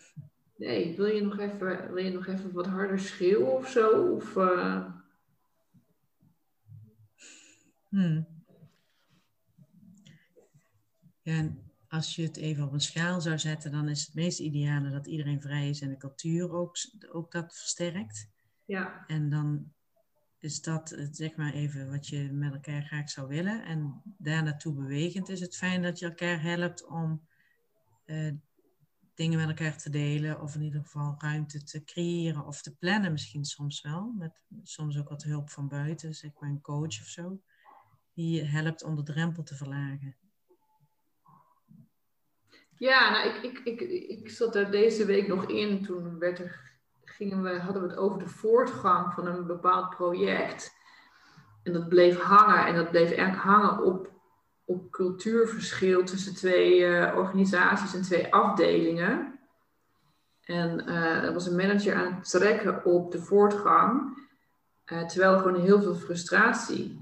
Nee, 0.56 0.96
wil 0.96 1.06
je 1.06 1.22
nog 1.22 1.38
even, 1.38 1.92
wil 1.92 2.04
je 2.04 2.10
nog 2.10 2.26
even 2.26 2.52
wat 2.52 2.66
harder 2.66 2.98
schreeuwen 2.98 3.52
of 3.52 3.68
zo? 3.68 4.14
Of, 4.14 4.36
eh, 4.36 4.86
Hmm. 7.88 8.31
Ja, 11.22 11.32
en 11.32 11.70
als 11.88 12.16
je 12.16 12.22
het 12.22 12.36
even 12.36 12.64
op 12.64 12.72
een 12.72 12.80
schaal 12.80 13.20
zou 13.20 13.38
zetten, 13.38 13.72
dan 13.72 13.88
is 13.88 14.06
het 14.06 14.14
meest 14.14 14.38
ideale 14.38 14.90
dat 14.90 15.06
iedereen 15.06 15.40
vrij 15.40 15.68
is 15.68 15.80
en 15.80 15.88
de 15.88 15.96
cultuur 15.96 16.52
ook, 16.52 16.76
ook 17.12 17.32
dat 17.32 17.56
versterkt. 17.56 18.28
ja, 18.64 19.06
En 19.06 19.30
dan 19.30 19.72
is 20.38 20.62
dat 20.62 20.96
zeg 21.10 21.36
maar 21.36 21.52
even 21.52 21.90
wat 21.90 22.08
je 22.08 22.32
met 22.32 22.52
elkaar 22.52 22.82
graag 22.82 23.10
zou 23.10 23.28
willen. 23.28 23.64
En 23.64 24.02
daar 24.18 24.42
naartoe 24.42 24.74
bewegend 24.74 25.28
is 25.28 25.40
het 25.40 25.56
fijn 25.56 25.82
dat 25.82 25.98
je 25.98 26.06
elkaar 26.06 26.42
helpt 26.42 26.86
om 26.86 27.26
eh, 28.04 28.32
dingen 29.14 29.38
met 29.38 29.48
elkaar 29.48 29.76
te 29.78 29.90
delen. 29.90 30.40
Of 30.40 30.54
in 30.54 30.62
ieder 30.62 30.80
geval 30.80 31.14
ruimte 31.18 31.62
te 31.62 31.84
creëren 31.84 32.46
of 32.46 32.62
te 32.62 32.76
plannen 32.76 33.12
misschien 33.12 33.44
soms 33.44 33.80
wel. 33.80 34.12
Met 34.18 34.40
soms 34.62 34.98
ook 34.98 35.08
wat 35.08 35.22
hulp 35.22 35.50
van 35.50 35.68
buiten, 35.68 36.14
zeg 36.14 36.30
maar 36.38 36.50
een 36.50 36.60
coach 36.60 37.00
of 37.00 37.06
zo. 37.06 37.40
Die 38.14 38.36
je 38.36 38.44
helpt 38.44 38.82
om 38.82 38.96
de 38.96 39.02
drempel 39.02 39.42
te 39.42 39.54
verlagen. 39.56 40.16
Ja 42.82 43.10
nou, 43.10 43.28
ik, 43.28 43.42
ik, 43.42 43.80
ik, 43.80 44.08
ik 44.08 44.30
zat 44.30 44.52
daar 44.52 44.70
deze 44.70 45.04
week 45.04 45.28
nog 45.28 45.44
in. 45.44 45.84
Toen 45.84 46.18
werd 46.18 46.38
er, 46.38 46.60
gingen 47.04 47.42
we, 47.42 47.58
hadden 47.58 47.82
we 47.82 47.88
het 47.88 47.98
over 47.98 48.18
de 48.18 48.28
voortgang 48.28 49.12
van 49.12 49.26
een 49.26 49.46
bepaald 49.46 49.90
project. 49.90 50.72
En 51.62 51.72
dat 51.72 51.88
bleef 51.88 52.18
hangen. 52.18 52.66
En 52.66 52.74
dat 52.74 52.90
bleef 52.90 53.10
eigenlijk 53.10 53.44
hangen 53.44 53.84
op, 53.84 54.10
op 54.64 54.90
cultuurverschil 54.90 56.04
tussen 56.04 56.34
twee 56.34 56.84
eh, 56.84 57.16
organisaties 57.16 57.94
en 57.94 58.02
twee 58.02 58.34
afdelingen. 58.34 59.38
En 60.44 60.86
eh, 60.86 61.24
er 61.24 61.32
was 61.32 61.46
een 61.46 61.56
manager 61.56 61.94
aan 61.94 62.14
het 62.14 62.30
trekken 62.30 62.84
op 62.84 63.12
de 63.12 63.22
voortgang. 63.22 64.20
eh, 64.84 65.06
terwijl 65.06 65.32
er 65.32 65.40
gewoon 65.40 65.60
heel 65.60 65.82
veel 65.82 65.94
frustratie 65.94 67.00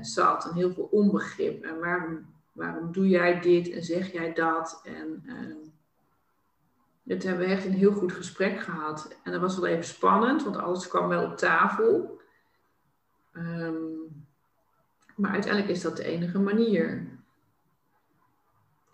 zat 0.00 0.44
en 0.44 0.54
heel 0.54 0.72
veel 0.72 0.88
onbegrip. 0.90 1.64
En 1.64 1.78
waarom, 1.78 2.26
waarom 2.60 2.92
doe 2.92 3.08
jij 3.08 3.40
dit 3.40 3.70
en 3.70 3.82
zeg 3.82 4.12
jij 4.12 4.32
dat? 4.32 4.80
En 4.84 5.22
uh, 5.26 7.22
hebben 7.22 7.46
we 7.46 7.52
echt 7.52 7.64
een 7.64 7.72
heel 7.72 7.92
goed 7.92 8.12
gesprek 8.12 8.60
gehad. 8.60 9.16
En 9.22 9.32
dat 9.32 9.40
was 9.40 9.58
wel 9.58 9.66
even 9.66 9.84
spannend, 9.84 10.42
want 10.42 10.56
alles 10.56 10.88
kwam 10.88 11.08
wel 11.08 11.24
op 11.24 11.36
tafel. 11.36 12.20
Ehm, 13.32 13.84
maar 15.16 15.30
uiteindelijk 15.30 15.72
is 15.72 15.80
dat 15.80 15.96
de 15.96 16.04
enige 16.04 16.38
manier. 16.38 17.18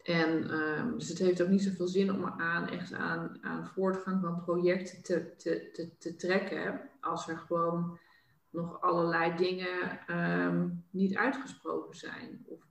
En 0.02 0.50
ehm, 0.50 0.92
dus 0.92 1.08
het 1.08 1.18
heeft 1.18 1.42
ook 1.42 1.49
niet 1.49 1.62
zoveel 1.62 1.88
zin 1.88 2.12
om 2.12 2.25
aan, 2.25 2.68
echt 2.68 2.92
aan, 2.92 3.38
aan 3.42 3.66
voortgang 3.66 4.20
van 4.20 4.44
projecten 4.44 5.02
te, 5.02 5.37
te, 5.37 5.70
te, 5.73 5.96
te 5.99 6.16
trekken. 6.16 6.80
Als 7.00 7.28
er 7.28 7.38
gewoon 7.38 7.99
nog 8.50 8.80
allerlei 8.80 9.37
dingen 9.37 10.85
niet 10.90 11.16
uitgesproken 11.16 11.96
zijn. 11.96 12.44
Of 12.46 12.66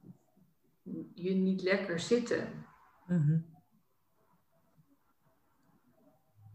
je 1.14 1.34
niet 1.34 1.62
lekker 1.62 2.00
zitten. 2.00 2.66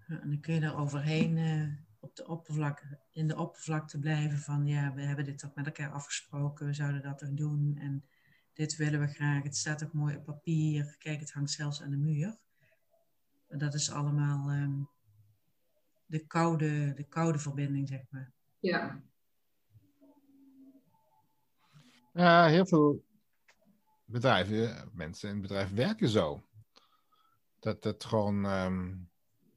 Ja, 0.06 0.20
en 0.20 0.28
dan 0.28 0.40
kun 0.40 0.54
je 0.54 0.60
er 0.60 0.76
overheen 0.76 1.36
eh, 1.36 1.68
op 2.00 2.16
de 2.16 2.26
oppervlakte, 2.26 2.98
in 3.10 3.28
de 3.28 3.36
oppervlakte 3.36 3.98
blijven 3.98 4.38
van 4.38 4.66
ja, 4.66 4.94
we 4.94 5.02
hebben 5.02 5.24
dit 5.24 5.38
toch 5.38 5.54
met 5.54 5.66
elkaar 5.66 5.90
afgesproken, 5.90 6.66
we 6.66 6.72
zouden 6.72 7.02
dat 7.02 7.18
toch 7.18 7.34
doen 7.34 7.76
en 7.76 8.04
dit 8.52 8.76
willen 8.76 9.00
we 9.00 9.06
graag. 9.06 9.42
Het 9.42 9.56
staat 9.56 9.84
ook 9.84 9.92
mooi 9.92 10.16
op 10.16 10.24
papier. 10.24 10.96
Kijk, 10.98 11.20
het 11.20 11.32
hangt 11.32 11.50
zelfs 11.50 11.82
aan 11.82 11.90
de 11.90 11.96
muur. 11.96 12.38
Maar 13.48 13.58
dat 13.58 13.74
is 13.74 13.90
allemaal 13.90 14.50
ehm, 14.50 14.82
de, 16.06 16.26
koude, 16.26 16.92
de 16.94 17.04
koude 17.04 17.38
verbinding, 17.38 17.88
zeg 17.88 18.00
maar. 18.10 18.32
Ja, 18.58 19.02
Ja, 22.12 22.46
heel 22.46 22.66
veel 22.66 23.04
bedrijven, 24.10 24.90
mensen 24.92 25.30
in 25.30 25.40
bedrijven 25.40 25.76
werken 25.76 26.08
zo. 26.08 26.42
Dat 27.58 27.84
het 27.84 28.04
gewoon 28.04 28.44
ehm, 28.44 28.94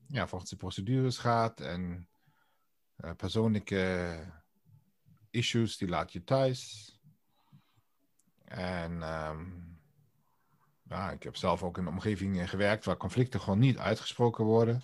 ja, 0.08 0.28
volgens 0.28 0.50
de 0.50 0.56
procedures 0.56 1.18
gaat 1.18 1.62
en 1.62 2.10
eh, 2.96 3.12
persoonlijke 3.16 4.16
issues 5.30 5.78
die 5.78 5.88
laat 5.88 6.12
je 6.12 6.24
thuis. 6.24 6.92
En 8.46 9.04
ehm, 9.04 9.44
ja, 10.84 11.12
ik 11.12 11.24
heb 11.24 11.36
zelf 11.36 11.64
ook 11.64 11.78
in 11.78 11.86
een 11.86 11.94
omgeving 11.94 12.40
eh, 12.40 12.48
gewerkt 12.48 12.86
waar 12.86 12.98
conflicten 12.98 13.40
gewoon 13.42 13.60
niet 13.60 13.78
uitgesproken 13.78 14.46
worden. 14.46 14.84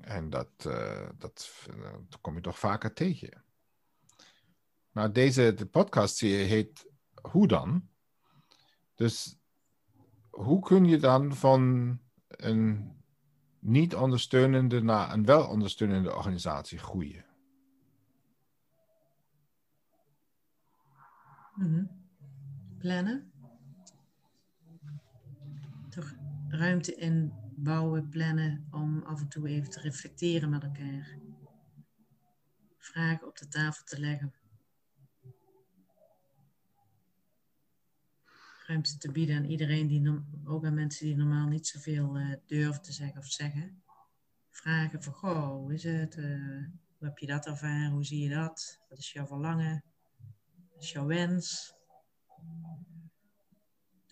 En 0.00 0.30
dat, 0.30 0.50
eh, 0.58 1.08
dat, 1.18 1.66
eh, 1.70 1.94
kom 2.20 2.34
je 2.34 2.40
toch 2.40 2.58
vaker 2.58 2.92
tegen. 2.92 3.44
Nou, 4.92 5.12
deze 5.12 5.54
de 5.54 5.66
podcast-serie 5.66 6.46
heet 6.46 6.86
Hoe 7.22 7.46
dan? 7.46 7.88
Dus 8.94 9.38
hoe 10.30 10.60
kun 10.60 10.84
je 10.84 10.98
dan 10.98 11.34
van 11.34 11.98
een 12.26 12.92
niet 13.58 13.94
ondersteunende 13.94 14.82
naar 14.82 15.12
een 15.12 15.24
wel 15.24 15.48
ondersteunende 15.48 16.14
organisatie 16.14 16.78
groeien? 16.78 17.24
Mhm. 21.54 21.84
Plannen. 22.78 23.32
Toch 25.88 26.14
ruimte 26.48 26.94
inbouwen, 26.94 28.08
plannen 28.08 28.68
om 28.70 29.02
af 29.02 29.20
en 29.20 29.28
toe 29.28 29.48
even 29.48 29.70
te 29.70 29.80
reflecteren 29.80 30.50
met 30.50 30.62
elkaar. 30.62 31.18
Vragen 32.78 33.26
op 33.26 33.36
de 33.36 33.48
tafel 33.48 33.84
te 33.84 34.00
leggen. 34.00 34.37
Ruimte 38.68 38.98
te 38.98 39.12
bieden 39.12 39.36
aan 39.36 39.44
iedereen, 39.44 39.86
die 39.86 40.22
ook 40.44 40.64
aan 40.64 40.74
mensen 40.74 41.06
die 41.06 41.16
normaal 41.16 41.46
niet 41.46 41.66
zoveel 41.66 42.16
eh 42.16 42.32
durven 42.46 42.82
te 42.82 42.92
zeggen 42.92 43.18
of 43.18 43.26
zeggen. 43.26 43.82
Vragen 44.50 45.02
van, 45.02 45.12
goh, 45.12 45.50
hoe 45.50 45.74
is 45.74 45.82
het? 45.82 46.16
Eh, 46.16 46.64
hoe 46.98 47.08
heb 47.08 47.18
je 47.18 47.26
dat 47.26 47.46
ervaren? 47.46 47.90
Hoe 47.90 48.04
zie 48.04 48.22
je 48.22 48.34
dat? 48.34 48.80
Wat 48.88 48.98
is 48.98 49.12
jouw 49.12 49.26
verlangen? 49.26 49.84
Wat 50.72 50.82
is 50.82 50.92
jouw 50.92 51.06
wens? 51.06 51.74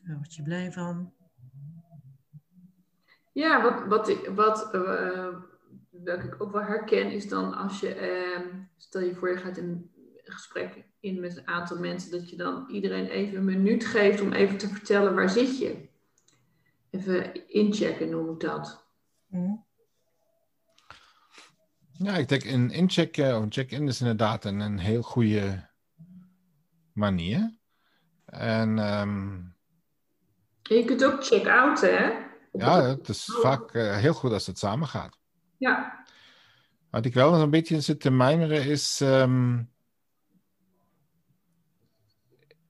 Waar 0.04 0.16
word 0.16 0.34
je 0.34 0.42
blij 0.42 0.72
van? 0.72 1.12
ja 3.32 3.62
wat, 3.62 3.86
wat, 3.86 4.28
wat 4.28 4.70
welke 5.90 6.26
ik 6.26 6.42
ook 6.42 6.52
wel 6.52 6.62
herken, 6.62 7.10
is 7.10 7.28
dan 7.28 7.54
als 7.54 7.80
je, 7.80 7.94
ehm, 7.94 8.62
stel 8.76 9.00
je 9.00 9.14
voor 9.14 9.30
je 9.30 9.36
gaat 9.36 9.56
in 9.56 9.90
gesprek 10.32 10.84
in 11.00 11.20
met 11.20 11.36
een 11.36 11.46
aantal 11.48 11.78
mensen, 11.78 12.10
dat 12.10 12.30
je 12.30 12.36
dan 12.36 12.70
iedereen 12.70 13.06
even 13.06 13.36
een 13.38 13.44
minuut 13.44 13.84
geeft 13.86 14.20
om 14.20 14.32
even 14.32 14.56
te 14.56 14.68
vertellen 14.68 15.14
waar 15.14 15.30
zit 15.30 15.58
je. 15.58 15.88
Even 16.90 17.48
inchecken 17.48 18.08
noem 18.10 18.30
ik 18.32 18.40
dat. 18.40 18.84
Ja, 21.98 22.16
ik 22.16 22.28
denk 22.28 22.44
een 22.44 22.70
incheck 22.70 23.16
of 23.16 23.42
een 23.42 23.52
check-in 23.52 23.88
is 23.88 24.00
inderdaad 24.00 24.44
een, 24.44 24.60
een 24.60 24.78
heel 24.78 25.02
goede 25.02 25.70
manier. 26.92 27.58
En 28.24 28.78
ehm, 28.78 29.34
En 30.62 30.76
je 30.76 30.84
kunt 30.84 31.04
ook 31.04 31.24
check-out, 31.24 31.80
hè? 31.80 32.24
ja, 32.52 32.82
het 32.82 33.08
is 33.08 33.24
vaak 33.40 33.72
eh, 33.74 33.96
heel 33.96 34.14
goed 34.14 34.32
als 34.32 34.46
het 34.46 34.58
samen 34.58 34.88
gaat. 34.88 35.18
Ja, 35.58 36.04
Wat 36.90 37.04
ik 37.04 37.14
wel 37.14 37.30
nog 37.30 37.40
een 37.42 37.50
beetje 37.50 37.80
zit 37.80 38.00
te 38.00 38.10
mijmeren 38.10 38.64
is. 38.64 39.00
ehm, 39.00 39.62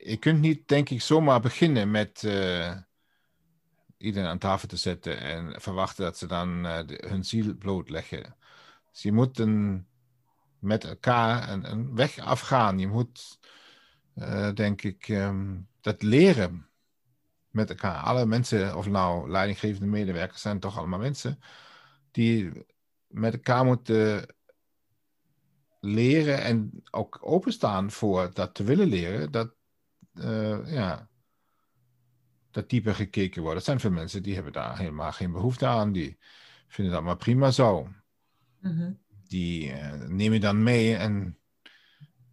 je 0.07 0.17
kunt 0.17 0.41
niet, 0.41 0.69
denk 0.69 0.91
ik, 0.91 1.01
zomaar 1.01 1.41
beginnen 1.41 1.91
met 1.91 2.25
eh, 2.25 2.77
iedereen 3.97 4.29
aan 4.29 4.39
tafel 4.39 4.69
te 4.69 4.77
zetten 4.77 5.21
en 5.21 5.61
verwachten 5.61 6.05
dat 6.05 6.19
ze 6.19 6.27
dan 6.27 6.67
eh, 6.67 7.09
hun 7.09 7.25
ziel 7.25 7.55
blootleggen. 7.55 8.37
Dus 8.93 9.03
je 9.03 9.13
moet 9.13 9.45
met 10.59 10.85
elkaar 10.85 11.49
een, 11.49 11.71
een 11.71 11.95
weg 11.95 12.19
afgaan. 12.19 12.79
Je 12.79 12.87
moet, 12.87 13.39
eh, 14.15 14.53
denk 14.55 14.83
ik, 14.83 15.09
ehm, 15.09 15.57
dat 15.81 16.03
leren 16.03 16.69
met 17.51 17.71
elkaar. 17.71 18.03
Alle 18.03 18.27
mensen, 18.27 18.77
of 18.77 18.89
nou 18.89 19.31
leidinggevende 19.31 19.87
medewerkers, 19.87 20.41
zijn 20.41 20.61
toch 20.61 20.79
allemaal 20.79 20.99
mensen 20.99 21.41
die 22.11 22.67
met 23.07 23.33
elkaar 23.33 23.65
moeten 23.65 24.27
leren 25.81 26.43
en 26.43 26.83
ook 26.91 27.19
openstaan 27.21 27.91
voor 27.91 28.31
dat 28.33 28.55
te 28.55 28.65
willen 28.65 28.87
leren, 28.87 29.31
dat, 29.31 29.56
eh, 30.19 30.73
ja, 30.73 31.09
dat 32.51 32.69
dieper 32.71 32.95
gekeken 32.95 33.43
wordt. 33.43 33.59
Er 33.59 33.65
zijn 33.65 33.81
veel 33.81 33.91
mensen 33.91 34.23
die 34.23 34.35
hebben 34.35 34.53
daar 34.53 34.79
helemaal 34.79 35.13
geen 35.13 35.33
behoefte 35.33 35.67
aan, 35.67 35.93
die 35.93 36.19
vinden 36.69 36.95
dat 36.95 37.03
maar 37.03 37.17
prima 37.17 37.51
zo. 37.51 37.89
Mhm. 38.61 38.93
Die 39.29 39.73
eh, 39.73 40.09
nemen 40.09 40.41
dan 40.41 40.63
mee 40.63 40.97
en, 40.97 41.39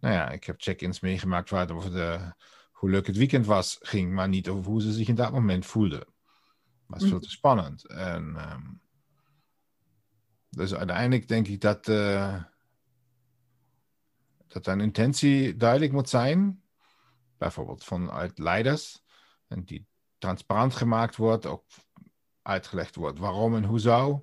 nou 0.00 0.14
ja, 0.14 0.30
ik 0.30 0.44
heb 0.44 0.60
check-ins 0.60 1.00
meegemaakt 1.00 1.50
waar 1.50 1.60
het 1.60 1.70
over 1.70 1.90
de, 1.90 2.34
hoe 2.72 2.90
leuk 2.90 3.06
het 3.06 3.16
weekend 3.16 3.46
was, 3.46 3.78
ging, 3.80 4.12
maar 4.12 4.28
niet 4.28 4.48
over 4.48 4.70
hoe 4.70 4.82
ze 4.82 4.92
zich 4.92 5.08
in 5.08 5.14
dat 5.14 5.32
moment 5.32 5.66
voelden. 5.66 6.06
was 6.86 7.04
veel 7.04 7.20
te 7.20 7.30
spannend. 7.30 7.86
En, 7.86 8.36
ehm, 8.36 8.62
dus 10.50 10.74
uiteindelijk 10.74 11.28
denk 11.28 11.46
ik 11.46 11.60
dat, 11.60 11.88
eh, 11.88 12.42
dat 14.48 14.66
een 14.66 14.80
intentie 14.80 15.56
duidelijk 15.56 15.92
moet 15.92 16.08
zijn, 16.08 16.63
bijvoorbeeld 17.44 17.84
vanuit 17.84 18.38
leiders, 18.38 19.04
en 19.46 19.64
die 19.64 19.86
transparant 20.18 20.74
gemaakt 20.74 21.16
wordt, 21.16 21.46
ook 21.46 21.64
uitgelegd 22.42 22.94
wordt 22.94 23.18
waarom 23.18 23.56
en 23.56 23.64
hoe 23.64 23.78
zou. 23.78 24.20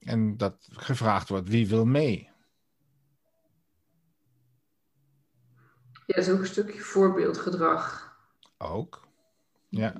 En 0.00 0.36
dat 0.36 0.68
gevraagd 0.72 1.28
wordt 1.28 1.48
wie 1.48 1.68
wil 1.68 1.84
mee. 1.84 2.30
ja 6.06 6.14
dat 6.14 6.26
is 6.26 6.30
ook 6.30 6.38
een 6.38 6.46
stukje 6.46 6.80
voorbeeldgedrag. 6.80 8.14
Ook. 8.58 9.08
Ja, 9.68 9.94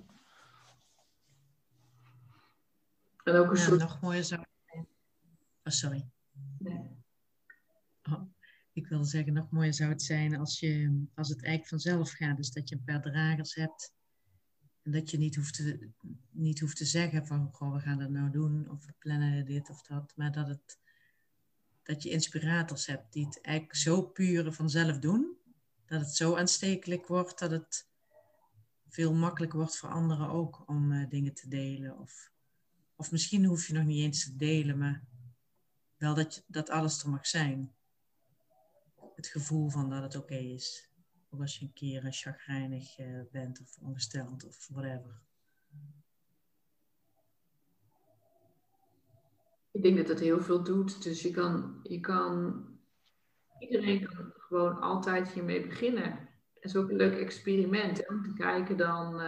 En 3.26 3.36
ook 3.36 3.50
een 3.50 3.56
Ja, 3.56 3.62
soort... 3.62 3.80
nog 3.80 4.00
mooier 4.00 4.24
zou. 4.24 4.42
Oh, 4.66 4.84
sorry. 5.64 6.08
Nee. 6.58 7.04
Oh, 8.02 8.22
ik 8.76 8.86
wilde 8.86 9.04
zeggen, 9.04 9.32
nog 9.32 9.50
mooier 9.50 9.74
zou 9.74 9.90
het 9.90 10.02
zijn 10.02 10.36
als, 10.36 10.60
je, 10.60 11.04
als 11.14 11.28
het 11.28 11.42
eigenlijk 11.42 11.68
vanzelf 11.68 12.10
gaat. 12.10 12.36
Dus 12.36 12.50
dat 12.50 12.68
je 12.68 12.74
een 12.74 12.84
paar 12.84 13.02
dragers 13.02 13.54
hebt. 13.54 13.94
En 14.82 14.92
dat 14.92 15.10
je 15.10 15.18
niet 15.18 15.36
hoeft 15.36 15.54
te, 15.54 15.90
niet 16.30 16.60
hoeft 16.60 16.76
te 16.76 16.84
zeggen 16.84 17.26
van, 17.26 17.48
goh, 17.52 17.74
we 17.74 17.80
gaan 17.80 17.98
dat 17.98 18.10
nou 18.10 18.30
doen. 18.30 18.70
Of 18.70 18.86
we 18.86 18.92
plannen 18.98 19.44
dit 19.44 19.70
of 19.70 19.82
dat. 19.82 20.12
Maar 20.16 20.32
dat, 20.32 20.48
het, 20.48 20.78
dat 21.82 22.02
je 22.02 22.10
inspirators 22.10 22.86
hebt 22.86 23.12
die 23.12 23.26
het 23.26 23.40
eigenlijk 23.40 23.76
zo 23.76 24.02
puur 24.02 24.52
vanzelf 24.52 24.98
doen. 24.98 25.36
Dat 25.86 26.00
het 26.00 26.16
zo 26.16 26.36
aanstekelijk 26.36 27.06
wordt 27.06 27.38
dat 27.38 27.50
het 27.50 27.88
veel 28.88 29.14
makkelijker 29.14 29.58
wordt 29.58 29.76
voor 29.76 29.90
anderen 29.90 30.28
ook 30.28 30.68
om 30.68 30.92
eh, 30.92 31.08
dingen 31.08 31.34
te 31.34 31.48
delen. 31.48 31.98
Of, 31.98 32.30
of 32.96 33.10
misschien 33.10 33.44
hoef 33.44 33.66
je 33.66 33.72
nog 33.72 33.84
niet 33.84 34.02
eens 34.02 34.24
te 34.24 34.36
delen, 34.36 34.78
maar 34.78 35.04
wel 35.96 36.14
dat, 36.14 36.34
je, 36.34 36.42
dat 36.46 36.70
alles 36.70 37.02
er 37.02 37.10
mag 37.10 37.26
zijn. 37.26 37.75
Het 39.16 39.26
gevoel 39.26 39.68
van 39.68 39.90
dat 39.90 40.02
het 40.02 40.16
oké 40.16 40.34
is. 40.34 40.90
Ook 41.30 41.40
als 41.40 41.58
je 41.58 41.64
een 41.64 41.72
keer 41.72 42.04
eh, 42.04 42.12
chagrijnig 42.12 42.98
eh, 42.98 43.20
bent 43.30 43.60
of 43.60 43.78
ongesteld 43.78 44.44
of 44.44 44.68
whatever. 44.68 45.20
Ik 49.70 49.82
denk 49.82 49.96
dat 49.96 50.08
het 50.08 50.20
heel 50.20 50.40
veel 50.40 50.62
doet. 50.62 51.02
Dus 51.02 51.22
je 51.22 51.30
kan, 51.30 51.80
je 51.82 52.00
kan 52.00 52.64
iedereen 53.58 54.06
kan 54.06 54.32
gewoon 54.36 54.80
altijd 54.80 55.28
hiermee 55.28 55.66
beginnen. 55.66 56.10
Het 56.54 56.64
is 56.64 56.76
ook 56.76 56.90
een 56.90 56.96
leuk 56.96 57.18
experiment 57.18 57.98
hè, 57.98 58.14
om 58.14 58.22
te 58.22 58.32
kijken 58.32 58.76
dan 58.76 59.20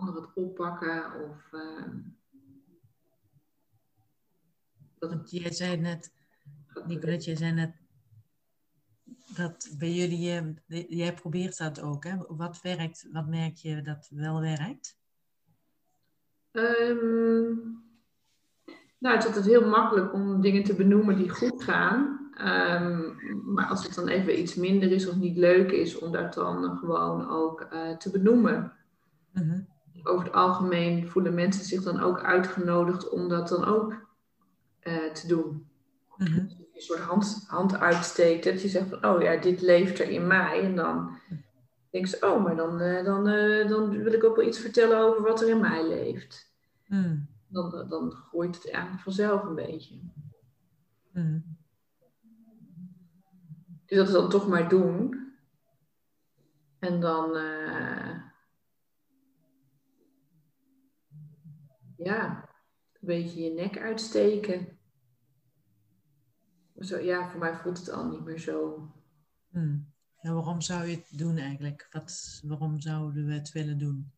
anderen 0.00 0.22
het 0.22 0.34
oppakken 0.34 1.30
of 1.30 1.52
eh, 1.52 1.92
dat 4.98 5.10
het 5.10 5.30
jij 5.30 5.52
zei 5.52 5.76
net, 5.76 6.12
Nicolette, 6.86 7.24
jij 7.24 7.36
zei 7.36 7.52
net 7.52 7.74
dat 9.40 9.70
bij 9.78 9.92
jullie, 9.92 10.30
eh, 10.30 10.88
jij 10.88 11.14
probeert 11.14 11.58
dat 11.58 11.80
ook. 11.82 12.04
Hè? 12.04 12.16
Wat 12.28 12.60
werkt, 12.62 13.08
wat 13.12 13.26
merk 13.26 13.56
je 13.56 13.82
dat 13.82 14.08
wel 14.14 14.40
werkt? 14.40 14.98
Ehm, 16.50 17.54
nou, 18.98 19.14
het 19.14 19.22
is 19.22 19.26
altijd 19.26 19.44
heel 19.44 19.68
makkelijk 19.68 20.12
om 20.12 20.40
dingen 20.40 20.64
te 20.64 20.74
benoemen 20.74 21.16
die 21.16 21.28
goed 21.28 21.62
gaan. 21.62 22.30
Ehm, 22.34 23.00
maar 23.44 23.66
als 23.66 23.84
het 23.84 23.94
dan 23.94 24.08
even 24.08 24.40
iets 24.40 24.54
minder 24.54 24.92
is 24.92 25.08
of 25.08 25.16
niet 25.16 25.36
leuk 25.36 25.70
is, 25.70 25.98
om 25.98 26.12
dat 26.12 26.34
dan 26.34 26.76
gewoon 26.76 27.28
ook 27.28 27.60
eh, 27.60 27.96
te 27.96 28.10
benoemen. 28.10 28.72
Mhm. 29.32 29.60
Over 30.02 30.24
het 30.24 30.34
algemeen 30.34 31.08
voelen 31.08 31.34
mensen 31.34 31.64
zich 31.64 31.82
dan 31.82 32.00
ook 32.00 32.22
uitgenodigd 32.22 33.08
om 33.08 33.28
dat 33.28 33.48
dan 33.48 33.64
ook 33.64 34.08
eh, 34.80 35.12
te 35.12 35.26
doen. 35.26 35.66
Mhm. 36.16 36.46
Een 36.80 36.86
soort 36.86 37.00
hand, 37.00 37.44
hand 37.46 37.76
uitsteekt, 37.78 38.44
dat 38.44 38.62
je 38.62 38.68
zegt 38.68 38.88
van, 38.88 39.04
oh 39.04 39.22
ja, 39.22 39.36
dit 39.36 39.60
leeft 39.60 39.98
er 39.98 40.08
in 40.08 40.26
mij. 40.26 40.60
En 40.62 40.76
dan 40.76 41.18
denken 41.90 42.10
ze, 42.10 42.26
oh, 42.26 42.42
maar 42.44 42.56
dan, 42.56 42.80
eh, 42.80 43.04
dan, 43.04 43.28
eh, 43.28 43.68
dan 43.68 44.02
wil 44.02 44.12
ik 44.12 44.24
ook 44.24 44.36
wel 44.36 44.46
iets 44.46 44.58
vertellen 44.58 44.98
over 44.98 45.22
wat 45.22 45.40
er 45.42 45.48
in 45.48 45.60
mij 45.60 45.88
leeft 45.88 46.48
Mhm. 46.86 47.18
dan, 47.46 47.88
dan 47.88 48.12
groeit 48.12 48.54
het 48.54 48.70
eigenlijk 48.70 49.02
vanzelf 49.02 49.42
een 49.42 49.54
beetje. 49.54 50.00
Mhm. 51.12 51.40
Dus 53.86 53.96
dat 53.98 54.06
is 54.06 54.12
dan 54.12 54.28
toch 54.28 54.48
maar 54.48 54.68
doen. 54.68 55.28
En 56.78 57.00
dan, 57.00 57.36
eh, 57.36 58.20
ja, 61.96 62.48
een 62.92 63.06
beetje 63.06 63.42
je 63.42 63.50
nek 63.50 63.78
uitsteken. 63.78 64.78
Zo, 66.80 66.98
ja, 66.98 67.30
voor 67.30 67.40
mij 67.40 67.54
voelt 67.54 67.78
het 67.78 67.90
al 67.90 68.08
niet 68.08 68.24
meer 68.24 68.38
zo. 68.38 68.88
En 70.20 70.34
waarom 70.34 70.60
zou 70.60 70.86
je 70.86 70.96
het 70.96 71.18
doen 71.18 71.36
eigenlijk? 71.36 71.88
Wat, 71.90 72.40
waarom 72.44 72.80
zouden 72.80 73.26
we 73.26 73.32
het 73.32 73.52
willen 73.52 73.78
doen? 73.78 74.12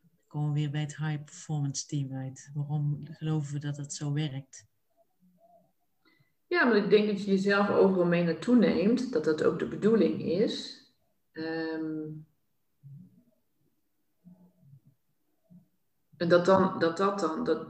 Dan 0.00 0.20
komen 0.26 0.52
we 0.52 0.58
weer 0.58 0.70
bij 0.70 0.80
het 0.80 0.96
high 0.96 1.24
performance 1.24 1.86
team 1.86 2.14
uit. 2.14 2.50
Waarom 2.54 3.00
geloven 3.10 3.52
we 3.52 3.58
dat 3.60 3.76
het 3.76 3.92
zo 3.92 4.12
werkt? 4.12 4.66
Ja, 6.46 6.64
maar 6.64 6.76
ik 6.76 6.90
denk 6.90 7.06
dat 7.06 7.24
je 7.24 7.30
jezelf 7.30 7.70
overal 7.70 8.06
mee 8.06 8.24
naartoe 8.24 8.56
neemt, 8.56 9.12
dat 9.12 9.24
dat 9.24 9.42
ook 9.44 9.58
de 9.58 9.68
bedoeling 9.68 10.22
is. 10.22 10.84
Ehm, 11.32 12.08
en 16.16 16.28
dat 16.28 16.44
dan, 16.44 16.78
dat, 16.78 16.96
dat 16.96 17.20
dan, 17.20 17.44
dat, 17.44 17.66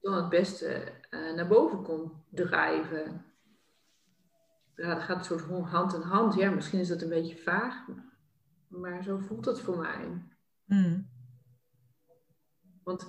dan 0.00 0.14
het 0.14 0.28
beste 0.28 0.97
eh, 1.08 1.34
naar 1.34 1.48
boven 1.48 1.82
komt 1.82 2.12
drijven. 2.30 3.24
Ja, 4.74 4.94
dat 4.94 5.02
gaat 5.02 5.18
een 5.18 5.24
soort 5.24 5.68
hand 5.68 5.94
in 5.94 6.00
hand. 6.00 6.34
Ja, 6.34 6.50
misschien 6.50 6.80
is 6.80 6.88
dat 6.88 7.02
een 7.02 7.08
beetje 7.08 7.36
vaag, 7.36 7.86
maar 8.68 9.02
zo 9.02 9.18
voelt 9.18 9.44
het 9.44 9.60
voor 9.60 9.78
mij. 9.78 10.22
Mhm. 10.64 11.00
Want 12.84 13.06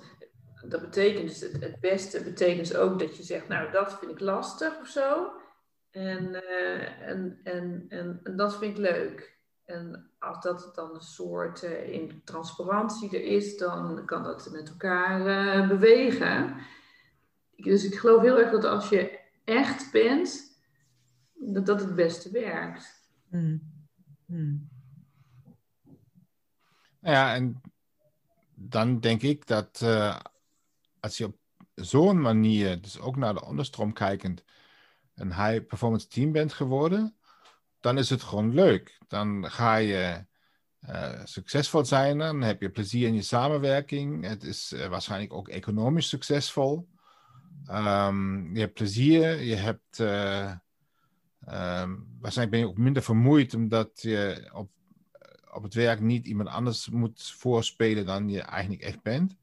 dat 0.68 0.80
betekent 0.80 1.28
dus, 1.28 1.40
het, 1.40 1.60
het 1.60 1.80
beste 1.80 2.22
betekent 2.22 2.68
dus 2.68 2.76
ook 2.76 2.98
dat 2.98 3.16
je 3.16 3.22
zegt, 3.22 3.48
nou 3.48 3.70
dat 3.70 3.98
vind 3.98 4.10
ik 4.10 4.20
lastig 4.20 4.80
of 4.80 4.88
zo. 4.88 5.32
En, 5.90 6.34
eh, 6.34 7.08
en, 7.08 7.40
en, 7.44 7.84
en, 7.88 8.20
en 8.22 8.36
dat 8.36 8.56
vind 8.56 8.78
ik 8.78 8.78
leuk. 8.78 9.38
En 9.64 10.10
als 10.18 10.40
dat 10.42 10.74
dan 10.74 10.94
een 10.94 11.00
soort 11.00 11.62
eh, 11.62 11.92
in 11.92 12.22
transparantie 12.24 13.16
er 13.16 13.24
is, 13.24 13.56
dan 13.56 14.06
kan 14.06 14.22
dat 14.22 14.50
met 14.52 14.68
elkaar 14.68 15.68
bewegen. 15.68 16.56
Dus 17.64 17.84
ik 17.84 17.94
geloof 17.94 18.22
heel 18.22 18.38
erg 18.38 18.50
dat 18.50 18.64
als 18.64 18.88
je 18.88 19.18
echt 19.44 19.92
bent, 19.92 20.58
dat 21.34 21.66
dat 21.66 21.80
het 21.80 21.94
beste 21.94 22.30
werkt. 22.30 23.10
Hmm. 23.28 23.72
Hmm. 24.26 24.68
Nou 27.00 27.14
ja, 27.14 27.34
en 27.34 27.60
dan 28.54 29.00
denk 29.00 29.22
ik 29.22 29.46
dat 29.46 29.80
uh, 29.82 30.20
als 31.00 31.16
je 31.16 31.24
op 31.24 31.38
zo'n 31.74 32.20
manier, 32.20 32.80
dus 32.80 33.00
ook 33.00 33.16
naar 33.16 33.34
de 33.34 33.44
onderstroom 33.44 33.92
kijkend, 33.92 34.44
een 35.14 35.34
high 35.34 35.66
performance 35.66 36.06
team 36.06 36.32
bent 36.32 36.52
geworden, 36.52 37.16
dan 37.80 37.98
is 37.98 38.10
het 38.10 38.22
gewoon 38.22 38.54
leuk. 38.54 38.98
Dan 39.08 39.50
ga 39.50 39.76
je 39.76 40.24
uh, 40.88 41.24
succesvol 41.24 41.84
zijn, 41.84 42.18
dan 42.18 42.40
heb 42.40 42.60
je 42.60 42.70
plezier 42.70 43.06
in 43.06 43.14
je 43.14 43.22
samenwerking. 43.22 44.24
Het 44.24 44.42
is 44.42 44.72
uh, 44.72 44.86
waarschijnlijk 44.86 45.32
ook 45.32 45.48
economisch 45.48 46.08
succesvol. 46.08 46.88
Um, 47.72 48.54
je 48.54 48.60
hebt 48.60 48.74
plezier, 48.74 49.40
je 49.42 49.54
hebt. 49.54 49.98
Uh, 49.98 50.52
um, 51.48 52.06
waarschijnlijk 52.20 52.50
ben 52.50 52.58
je 52.58 52.68
ook 52.68 52.78
minder 52.78 53.02
vermoeid 53.02 53.54
omdat 53.54 54.02
je 54.02 54.50
op, 54.52 54.70
op 55.52 55.62
het 55.62 55.74
werk 55.74 56.00
niet 56.00 56.26
iemand 56.26 56.48
anders 56.48 56.88
moet 56.88 57.30
voorspelen 57.30 58.06
dan 58.06 58.28
je 58.28 58.40
eigenlijk 58.40 58.82
echt 58.82 59.02
bent. 59.02 59.36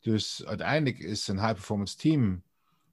Dus 0.00 0.44
uiteindelijk 0.44 0.98
is 0.98 1.28
een 1.28 1.40
high 1.40 1.52
performance 1.52 1.96
team, 1.96 2.42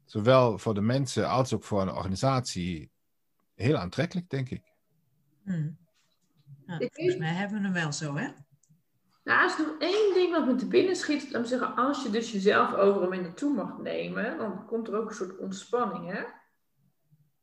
zowel 0.05 0.57
voor 0.57 0.73
de 0.73 0.81
mensen 0.81 1.29
als 1.29 1.53
ook 1.53 1.63
voor 1.63 1.81
een 1.81 1.91
organisatie, 1.91 2.91
heel 3.55 3.77
aantrekkelijk, 3.77 4.29
denk 4.29 4.49
ik. 4.49 4.63
Hmm. 5.43 5.77
Nou, 6.65 6.89
volgens 6.93 7.17
mij 7.17 7.33
hebben 7.33 7.57
we 7.57 7.63
hem 7.63 7.73
wel 7.73 7.91
zo, 7.91 8.15
hè? 8.15 8.29
Nou, 9.25 9.39
er 9.39 9.45
is 9.45 9.57
nog 9.57 9.75
één 9.79 10.13
ding 10.13 10.31
wat 10.31 10.45
me 10.45 10.55
te 10.55 10.67
binnen 10.67 10.95
schiet. 10.95 11.31
Laat 11.31 11.41
me 11.41 11.47
zeggen, 11.47 11.75
als 11.75 12.03
je 12.03 12.09
dus 12.09 12.31
jezelf 12.31 12.73
overal 12.73 13.09
mee 13.09 13.21
naartoe 13.21 13.53
mag 13.53 13.77
nemen, 13.77 14.37
dan 14.37 14.65
komt 14.65 14.87
er 14.87 14.95
ook 14.95 15.09
een 15.09 15.15
soort 15.15 15.37
ontspanning, 15.37 16.11
hè? 16.11 16.23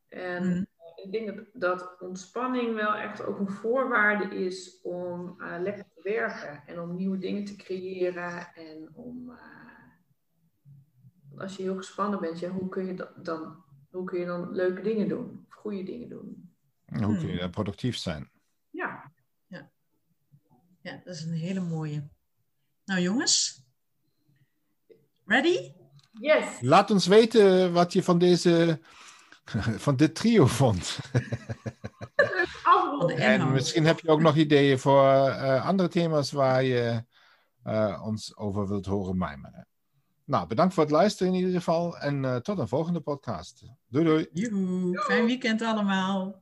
En 0.09 0.45
Mm. 0.47 0.67
ik 1.05 1.13
denk 1.13 1.27
dat, 1.27 1.47
dat 1.53 1.97
ontspanning 2.01 2.75
wel 2.75 2.95
echt 2.95 3.25
ook 3.25 3.39
een 3.39 3.49
voorwaarde 3.49 4.35
is 4.45 4.81
om 4.83 5.35
uh, 5.39 5.57
lekker 5.61 5.85
te 5.85 6.01
werken 6.03 6.63
en 6.67 6.81
om 6.81 6.97
nieuwe 6.97 7.19
dingen 7.19 7.45
te 7.45 7.57
creëren 7.57 8.55
en 8.55 8.89
om. 8.95 9.31
Uh, 9.31 9.37
als 11.41 11.57
je 11.57 11.63
heel 11.63 11.77
gespannen 11.77 12.21
bent, 12.21 12.39
ja, 12.39 12.49
hoe, 12.49 12.69
kun 12.69 12.87
je 12.87 13.09
dan, 13.17 13.65
hoe 13.91 14.05
kun 14.05 14.21
je 14.21 14.27
dan 14.27 14.53
leuke 14.53 14.83
dingen 14.83 15.09
doen? 15.09 15.45
Of 15.49 15.55
goede 15.55 15.83
dingen 15.83 16.09
doen? 16.09 16.55
En 16.87 17.03
hoe 17.03 17.17
kun 17.17 17.29
je 17.29 17.39
dan 17.39 17.51
productief 17.51 17.97
zijn? 17.97 18.31
Ja. 20.83 21.01
Dat 21.05 21.15
is 21.15 21.23
een 21.23 21.33
hele 21.33 21.61
mooie. 21.61 22.09
Nou 22.85 23.01
jongens, 23.01 23.65
ready? 25.25 25.73
Yes. 26.21 26.45
Laat 26.61 26.91
ons 26.91 27.07
weten 27.07 27.73
wat 27.73 27.93
je 27.93 28.03
van 28.03 28.19
deze, 28.19 28.81
van 29.87 29.97
dit 29.97 30.15
trio 30.15 30.47
vond. 30.47 30.99
En 33.17 33.53
misschien 33.53 33.85
heb 33.85 34.01
je 34.01 34.09
ook 34.09 34.21
nog 34.21 34.37
ideeën 34.37 34.79
voor 34.79 35.05
uh, 35.05 35.67
andere 35.67 35.89
thema's 35.89 36.33
waar 36.33 36.63
je 36.63 37.05
uh, 37.67 38.03
ons 38.05 38.37
over 38.37 38.69
wilt 38.69 38.87
horen 38.87 39.19
mijmeren. 39.19 39.67
Nou, 40.25 40.47
bedankt 40.47 40.75
voor 40.75 40.83
het 40.83 40.93
luisteren 40.93 41.33
in 41.33 41.39
ieder 41.39 41.55
geval 41.55 41.99
en 41.99 42.23
uh, 42.23 42.37
tot 42.37 42.59
een 42.59 42.69
volgende 42.69 43.01
podcast. 43.01 43.63
Doei 43.89 44.05
doei. 44.05 44.29
Joehoe, 44.33 44.99
fijn 44.99 45.27
weekend 45.27 45.63
allemaal. 45.63 46.42